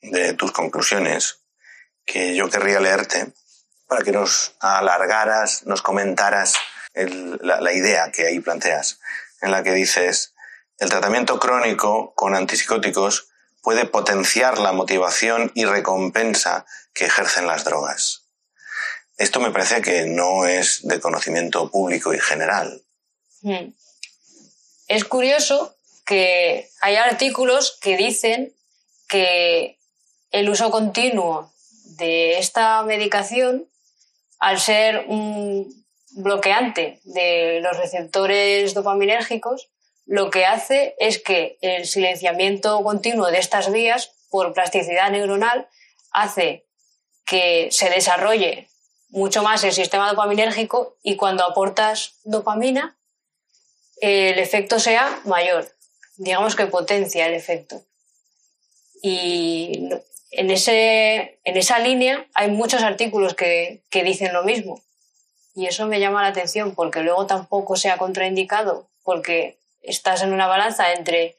de 0.00 0.34
tus 0.34 0.52
conclusiones 0.52 1.40
que 2.06 2.36
yo 2.36 2.48
querría 2.48 2.78
leerte 2.78 3.32
para 3.88 4.04
que 4.04 4.12
nos 4.12 4.54
alargaras, 4.60 5.66
nos 5.66 5.82
comentaras 5.82 6.54
la, 6.94 7.60
la 7.60 7.72
idea 7.72 8.12
que 8.12 8.24
ahí 8.24 8.38
planteas, 8.38 9.00
en 9.40 9.50
la 9.50 9.64
que 9.64 9.72
dices, 9.72 10.32
el 10.78 10.90
tratamiento 10.90 11.40
crónico 11.40 12.14
con 12.14 12.36
antipsicóticos 12.36 13.32
puede 13.64 13.84
potenciar 13.84 14.58
la 14.58 14.70
motivación 14.70 15.50
y 15.56 15.64
recompensa 15.64 16.66
que 16.92 17.06
ejercen 17.06 17.48
las 17.48 17.64
drogas. 17.64 18.23
Esto 19.16 19.40
me 19.40 19.50
parece 19.50 19.80
que 19.80 20.06
no 20.06 20.46
es 20.46 20.80
de 20.82 21.00
conocimiento 21.00 21.70
público 21.70 22.12
y 22.12 22.18
general. 22.18 22.82
Hmm. 23.42 23.72
Es 24.88 25.04
curioso 25.04 25.76
que 26.04 26.68
hay 26.80 26.96
artículos 26.96 27.78
que 27.80 27.96
dicen 27.96 28.54
que 29.08 29.78
el 30.30 30.48
uso 30.48 30.70
continuo 30.70 31.52
de 31.96 32.38
esta 32.38 32.82
medicación, 32.82 33.68
al 34.38 34.58
ser 34.58 35.04
un 35.06 35.84
bloqueante 36.16 37.00
de 37.04 37.60
los 37.60 37.76
receptores 37.76 38.74
dopaminérgicos, 38.74 39.70
lo 40.06 40.30
que 40.30 40.44
hace 40.44 40.96
es 40.98 41.22
que 41.22 41.56
el 41.62 41.86
silenciamiento 41.86 42.82
continuo 42.82 43.30
de 43.30 43.38
estas 43.38 43.72
vías 43.72 44.12
por 44.28 44.52
plasticidad 44.52 45.10
neuronal 45.10 45.68
hace 46.10 46.66
que 47.24 47.68
se 47.70 47.88
desarrolle 47.88 48.68
mucho 49.14 49.44
más 49.44 49.62
el 49.62 49.72
sistema 49.72 50.10
dopaminérgico 50.10 50.96
y 51.02 51.14
cuando 51.16 51.44
aportas 51.44 52.16
dopamina 52.24 52.98
el 54.00 54.40
efecto 54.40 54.80
sea 54.80 55.20
mayor. 55.24 55.72
Digamos 56.16 56.56
que 56.56 56.66
potencia 56.66 57.26
el 57.26 57.34
efecto. 57.34 57.80
Y 59.00 59.88
en, 60.32 60.50
ese, 60.50 61.38
en 61.44 61.56
esa 61.56 61.78
línea 61.78 62.26
hay 62.34 62.50
muchos 62.50 62.82
artículos 62.82 63.34
que, 63.34 63.84
que 63.88 64.02
dicen 64.02 64.32
lo 64.32 64.42
mismo. 64.42 64.82
Y 65.54 65.66
eso 65.66 65.86
me 65.86 66.00
llama 66.00 66.22
la 66.22 66.28
atención 66.28 66.74
porque 66.74 67.00
luego 67.00 67.26
tampoco 67.26 67.76
se 67.76 67.90
ha 67.90 67.98
contraindicado 67.98 68.90
porque 69.04 69.60
estás 69.80 70.22
en 70.22 70.32
una 70.32 70.48
balanza 70.48 70.92
entre 70.92 71.38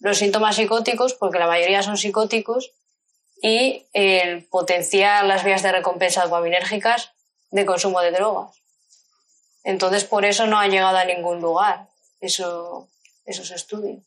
los 0.00 0.18
síntomas 0.18 0.56
psicóticos, 0.56 1.14
porque 1.14 1.38
la 1.38 1.46
mayoría 1.46 1.84
son 1.84 1.96
psicóticos, 1.96 2.72
y 3.42 3.86
el 3.92 4.44
potenciar 4.44 5.24
las 5.24 5.44
vías 5.44 5.62
de 5.62 5.72
recompensa 5.72 6.24
dopaminérgicas 6.24 7.10
de 7.50 7.66
consumo 7.66 8.00
de 8.00 8.12
drogas. 8.12 8.62
Entonces, 9.64 10.04
por 10.04 10.24
eso 10.24 10.46
no 10.46 10.58
ha 10.58 10.68
llegado 10.68 10.96
a 10.96 11.04
ningún 11.04 11.40
lugar 11.40 11.88
eso, 12.20 12.88
esos 13.26 13.50
estudios. 13.50 14.00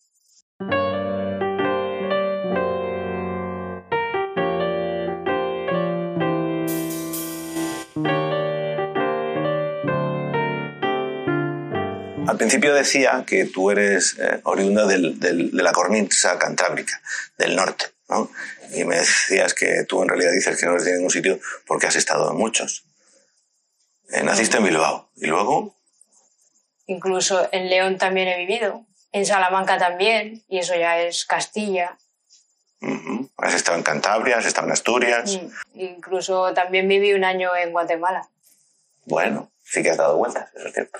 Al 12.27 12.37
principio 12.37 12.73
decía 12.73 13.23
que 13.27 13.45
tú 13.45 13.69
eres 13.69 14.17
eh, 14.19 14.39
oriunda 14.43 14.85
de 14.85 15.49
la 15.53 15.71
cornisa 15.71 16.37
cantábrica, 16.39 17.01
del 17.37 17.55
norte, 17.55 17.85
¿no? 18.09 18.29
Y 18.73 18.83
me 18.83 18.97
decías 18.97 19.53
que 19.53 19.83
tú 19.85 20.01
en 20.01 20.09
realidad 20.09 20.31
dices 20.31 20.59
que 20.59 20.65
no 20.65 20.73
eres 20.73 20.85
de 20.85 20.93
ningún 20.93 21.09
sitio 21.09 21.39
porque 21.65 21.87
has 21.87 21.95
estado 21.95 22.31
en 22.31 22.37
muchos. 22.37 22.85
Eh, 24.09 24.23
naciste 24.23 24.57
en 24.57 24.65
Bilbao. 24.65 25.09
¿Y 25.15 25.27
luego? 25.27 25.75
Incluso 26.87 27.49
en 27.51 27.69
León 27.69 27.97
también 27.97 28.27
he 28.27 28.37
vivido. 28.37 28.85
En 29.11 29.25
Salamanca 29.25 29.77
también. 29.77 30.43
Y 30.47 30.59
eso 30.59 30.75
ya 30.75 30.99
es 30.99 31.25
Castilla. 31.25 31.97
Uh 32.81 32.87
-huh. 32.87 33.31
¿Has 33.37 33.53
estado 33.55 33.77
en 33.77 33.83
Cantabria? 33.83 34.37
¿Has 34.37 34.45
estado 34.45 34.67
en 34.67 34.73
Asturias? 34.73 35.39
Mm. 35.41 35.79
Incluso 35.79 36.53
también 36.53 36.87
viví 36.87 37.13
un 37.13 37.23
año 37.23 37.55
en 37.55 37.71
Guatemala. 37.71 38.29
Bueno, 39.05 39.51
sí 39.63 39.81
que 39.83 39.91
has 39.91 39.97
dado 39.97 40.17
vueltas, 40.17 40.49
eso 40.55 40.67
es 40.67 40.73
cierto. 40.73 40.99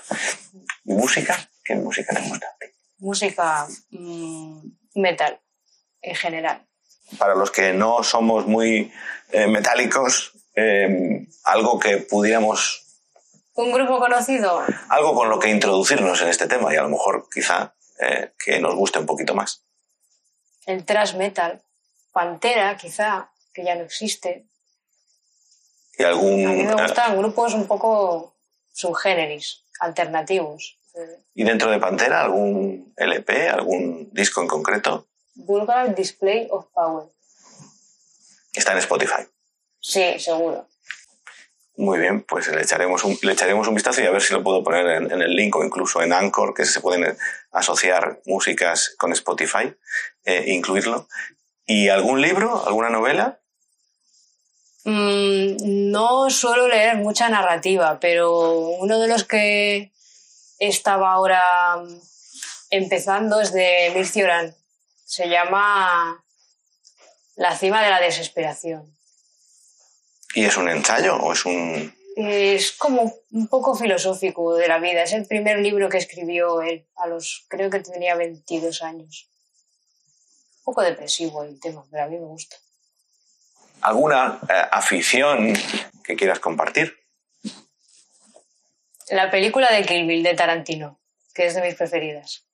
¿Y 0.84 0.92
música? 0.94 1.36
¿Qué 1.64 1.74
música 1.74 2.14
te 2.14 2.20
gusta 2.28 2.46
a 2.46 2.56
ti? 2.58 2.66
Música 2.98 3.66
mmm, 3.90 4.60
metal, 4.94 5.40
en 6.02 6.14
general. 6.14 6.66
Para 7.18 7.34
los 7.34 7.50
que 7.50 7.72
no 7.72 8.02
somos 8.02 8.46
muy 8.46 8.92
eh, 9.32 9.46
metálicos, 9.46 10.32
eh, 10.54 11.26
algo 11.44 11.78
que 11.78 11.98
pudiéramos... 11.98 12.82
¿Un 13.54 13.72
grupo 13.72 13.98
conocido? 13.98 14.62
Algo 14.88 15.14
con 15.14 15.28
lo 15.30 15.38
que 15.38 15.48
introducirnos 15.48 16.20
en 16.22 16.28
este 16.28 16.46
tema 16.46 16.72
y 16.72 16.76
a 16.76 16.82
lo 16.82 16.90
mejor 16.90 17.28
quizá 17.32 17.74
eh, 18.00 18.32
que 18.38 18.60
nos 18.60 18.74
guste 18.74 18.98
un 18.98 19.06
poquito 19.06 19.34
más. 19.34 19.64
El 20.66 20.84
thrash 20.84 21.14
metal, 21.14 21.62
Pantera, 22.12 22.76
quizá, 22.76 23.30
que 23.54 23.64
ya 23.64 23.74
no 23.74 23.84
existe. 23.84 24.46
¿Y 25.98 26.02
algún, 26.02 26.46
A 26.46 26.50
mí 26.52 26.62
me 26.64 26.72
eh, 26.72 26.82
gustan 26.82 27.16
grupos 27.16 27.54
un 27.54 27.66
poco 27.66 28.36
subgéneris, 28.72 29.64
alternativos. 29.80 30.78
¿Y 31.34 31.44
dentro 31.44 31.70
de 31.70 31.78
Pantera 31.78 32.22
algún 32.22 32.92
LP, 32.96 33.48
algún 33.48 34.10
disco 34.12 34.42
en 34.42 34.48
concreto? 34.48 35.06
Vulgar 35.36 35.94
Display 35.94 36.48
of 36.50 36.66
Power. 36.72 37.06
Está 38.52 38.72
en 38.72 38.78
Spotify. 38.78 39.22
Sí, 39.80 40.18
seguro. 40.18 40.66
Muy 41.78 41.98
bien, 41.98 42.22
pues 42.22 42.48
le 42.48 42.62
echaremos 42.62 43.04
un, 43.04 43.18
le 43.20 43.32
echaremos 43.32 43.68
un 43.68 43.74
vistazo 43.74 44.00
y 44.00 44.06
a 44.06 44.10
ver 44.10 44.22
si 44.22 44.32
lo 44.32 44.42
puedo 44.42 44.64
poner 44.64 44.86
en, 44.86 45.12
en 45.12 45.20
el 45.20 45.34
link 45.34 45.54
o 45.56 45.64
incluso 45.64 46.02
en 46.02 46.12
Anchor, 46.12 46.54
que 46.54 46.64
se 46.64 46.80
pueden 46.80 47.16
asociar 47.52 48.20
músicas 48.24 48.94
con 48.96 49.12
Spotify, 49.12 49.74
eh, 50.24 50.44
incluirlo. 50.46 51.06
¿Y 51.66 51.88
algún 51.88 52.22
libro, 52.22 52.66
alguna 52.66 52.88
novela? 52.88 53.40
Mm, 54.84 55.90
no 55.90 56.30
suelo 56.30 56.68
leer 56.68 56.96
mucha 56.96 57.28
narrativa, 57.28 57.98
pero 58.00 58.52
uno 58.78 59.00
de 59.00 59.08
los 59.08 59.24
que 59.24 59.92
estaba 60.58 61.12
ahora 61.12 61.76
mm, 61.78 62.00
empezando 62.70 63.40
es 63.40 63.52
de 63.52 63.92
Mircea 63.94 64.24
Orán. 64.24 64.54
Se 65.06 65.28
llama 65.28 66.24
La 67.36 67.56
cima 67.56 67.80
de 67.80 67.90
la 67.90 68.00
desesperación. 68.00 68.98
¿Y 70.34 70.44
es 70.44 70.56
un 70.56 70.68
ensayo 70.68 71.16
o 71.16 71.32
es 71.32 71.46
un...? 71.46 71.94
Es 72.16 72.72
como 72.72 73.14
un 73.30 73.46
poco 73.46 73.76
filosófico 73.76 74.56
de 74.56 74.66
la 74.66 74.78
vida. 74.78 75.04
Es 75.04 75.12
el 75.12 75.26
primer 75.26 75.60
libro 75.60 75.88
que 75.88 75.98
escribió 75.98 76.60
él 76.60 76.88
a 76.96 77.06
los, 77.06 77.46
creo 77.48 77.70
que 77.70 77.80
tenía 77.80 78.16
22 78.16 78.82
años. 78.82 79.30
Un 80.58 80.64
poco 80.64 80.82
depresivo 80.82 81.44
el 81.44 81.60
tema, 81.60 81.84
pero 81.88 82.04
a 82.04 82.08
mí 82.08 82.16
me 82.16 82.26
gusta. 82.26 82.56
¿Alguna 83.82 84.40
eh, 84.48 84.62
afición 84.72 85.54
que 86.02 86.16
quieras 86.16 86.40
compartir? 86.40 86.98
La 89.10 89.30
película 89.30 89.70
de 89.70 89.84
Kill 89.84 90.06
Bill 90.06 90.24
de 90.24 90.34
Tarantino, 90.34 90.98
que 91.32 91.46
es 91.46 91.54
de 91.54 91.62
mis 91.62 91.76
preferidas. 91.76 92.45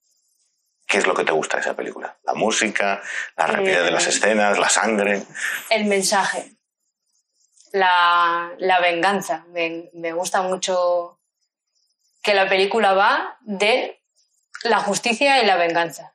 ¿Qué 0.87 0.97
es 0.99 1.07
lo 1.07 1.13
que 1.15 1.23
te 1.23 1.31
gusta 1.31 1.57
de 1.57 1.61
esa 1.61 1.75
película? 1.75 2.17
¿La 2.23 2.33
música? 2.33 3.01
¿La 3.35 3.47
rapidez 3.47 3.83
de 3.83 3.91
las 3.91 4.05
Eh, 4.05 4.09
escenas? 4.09 4.59
¿La 4.59 4.69
sangre? 4.69 5.23
El 5.69 5.85
mensaje, 5.85 6.51
la, 7.71 8.51
la 8.57 8.79
venganza. 8.79 9.45
Me, 9.49 9.89
me 9.93 10.11
gusta 10.13 10.41
mucho 10.41 11.19
que 12.21 12.33
la 12.33 12.47
película 12.47 12.93
va 12.93 13.37
de 13.41 14.01
la 14.63 14.79
justicia 14.79 15.41
y 15.41 15.45
la 15.45 15.55
venganza. 15.57 16.13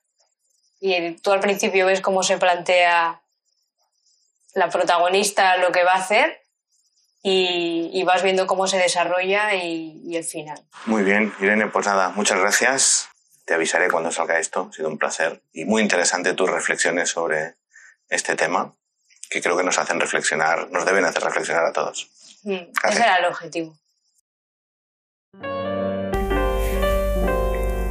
Y 0.81 1.13
tú 1.17 1.33
al 1.33 1.41
principio 1.41 1.87
ves 1.87 2.01
cómo 2.01 2.23
se 2.23 2.39
plantea 2.39 3.21
la 4.55 4.69
protagonista 4.71 5.57
lo 5.57 5.73
que 5.73 5.85
va 5.85 5.93
a 5.95 5.99
hacer 5.99 6.47
y, 7.23 7.91
y 7.93 8.05
vas 8.05 8.23
viendo 8.23 8.47
cómo 8.47 8.67
se 8.69 8.79
desarrolla 8.79 9.55
y, 9.55 10.01
y 10.05 10.17
el 10.17 10.25
final. 10.25 10.63
Muy 10.87 11.03
bien, 11.03 11.35
Irene, 11.41 11.67
pues 11.67 11.87
nada, 11.87 12.11
muchas 12.11 12.39
gracias. 12.39 13.08
Te 13.49 13.55
avisaré 13.55 13.89
cuando 13.89 14.13
salga 14.13 14.39
esto. 14.39 14.69
Ha 14.71 14.73
sido 14.75 14.91
un 14.91 14.99
placer 14.99 15.41
y 15.55 15.65
muy 15.65 15.81
interesante 15.81 16.35
tus 16.35 16.51
reflexiones 16.51 17.09
sobre 17.09 17.55
este 18.11 18.37
tema, 18.37 18.75
que 19.31 19.41
creo 19.41 19.57
que 19.57 19.65
nos 19.65 19.79
hacen 19.79 19.99
reflexionar, 19.99 20.71
nos 20.71 20.85
deben 20.85 21.07
hacer 21.07 21.23
reflexionar 21.23 21.65
a 21.65 21.73
todos. 21.73 22.11
Mm, 22.43 22.59
Ese 22.85 23.03
era 23.03 23.17
el 23.17 23.25
objetivo. 23.25 23.75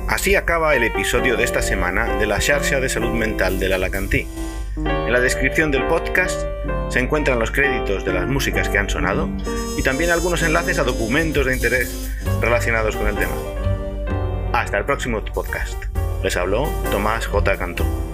Así 0.07 0.35
acaba 0.35 0.75
el 0.75 0.83
episodio 0.83 1.35
de 1.35 1.45
esta 1.45 1.63
semana 1.63 2.17
de 2.17 2.27
la 2.27 2.39
Xarxa 2.39 2.79
de 2.79 2.89
Salud 2.89 3.13
Mental 3.13 3.59
del 3.59 3.73
Alacantí. 3.73 4.27
En 4.75 5.11
la 5.11 5.19
descripción 5.19 5.71
del 5.71 5.87
podcast 5.87 6.39
se 6.89 6.99
encuentran 6.99 7.39
los 7.39 7.49
créditos 7.49 8.05
de 8.05 8.13
las 8.13 8.27
músicas 8.27 8.69
que 8.69 8.77
han 8.77 8.91
sonado 8.91 9.27
y 9.75 9.81
también 9.81 10.11
algunos 10.11 10.43
enlaces 10.43 10.77
a 10.77 10.83
documentos 10.83 11.47
de 11.47 11.55
interés 11.55 12.11
relacionados 12.41 12.95
con 12.95 13.07
el 13.07 13.15
tema. 13.15 13.56
Hasta 14.53 14.77
el 14.77 14.85
próximo 14.85 15.23
podcast. 15.23 15.83
Les 16.23 16.35
habló 16.37 16.67
Tomás 16.91 17.27
J. 17.27 17.57
Cantó. 17.57 18.06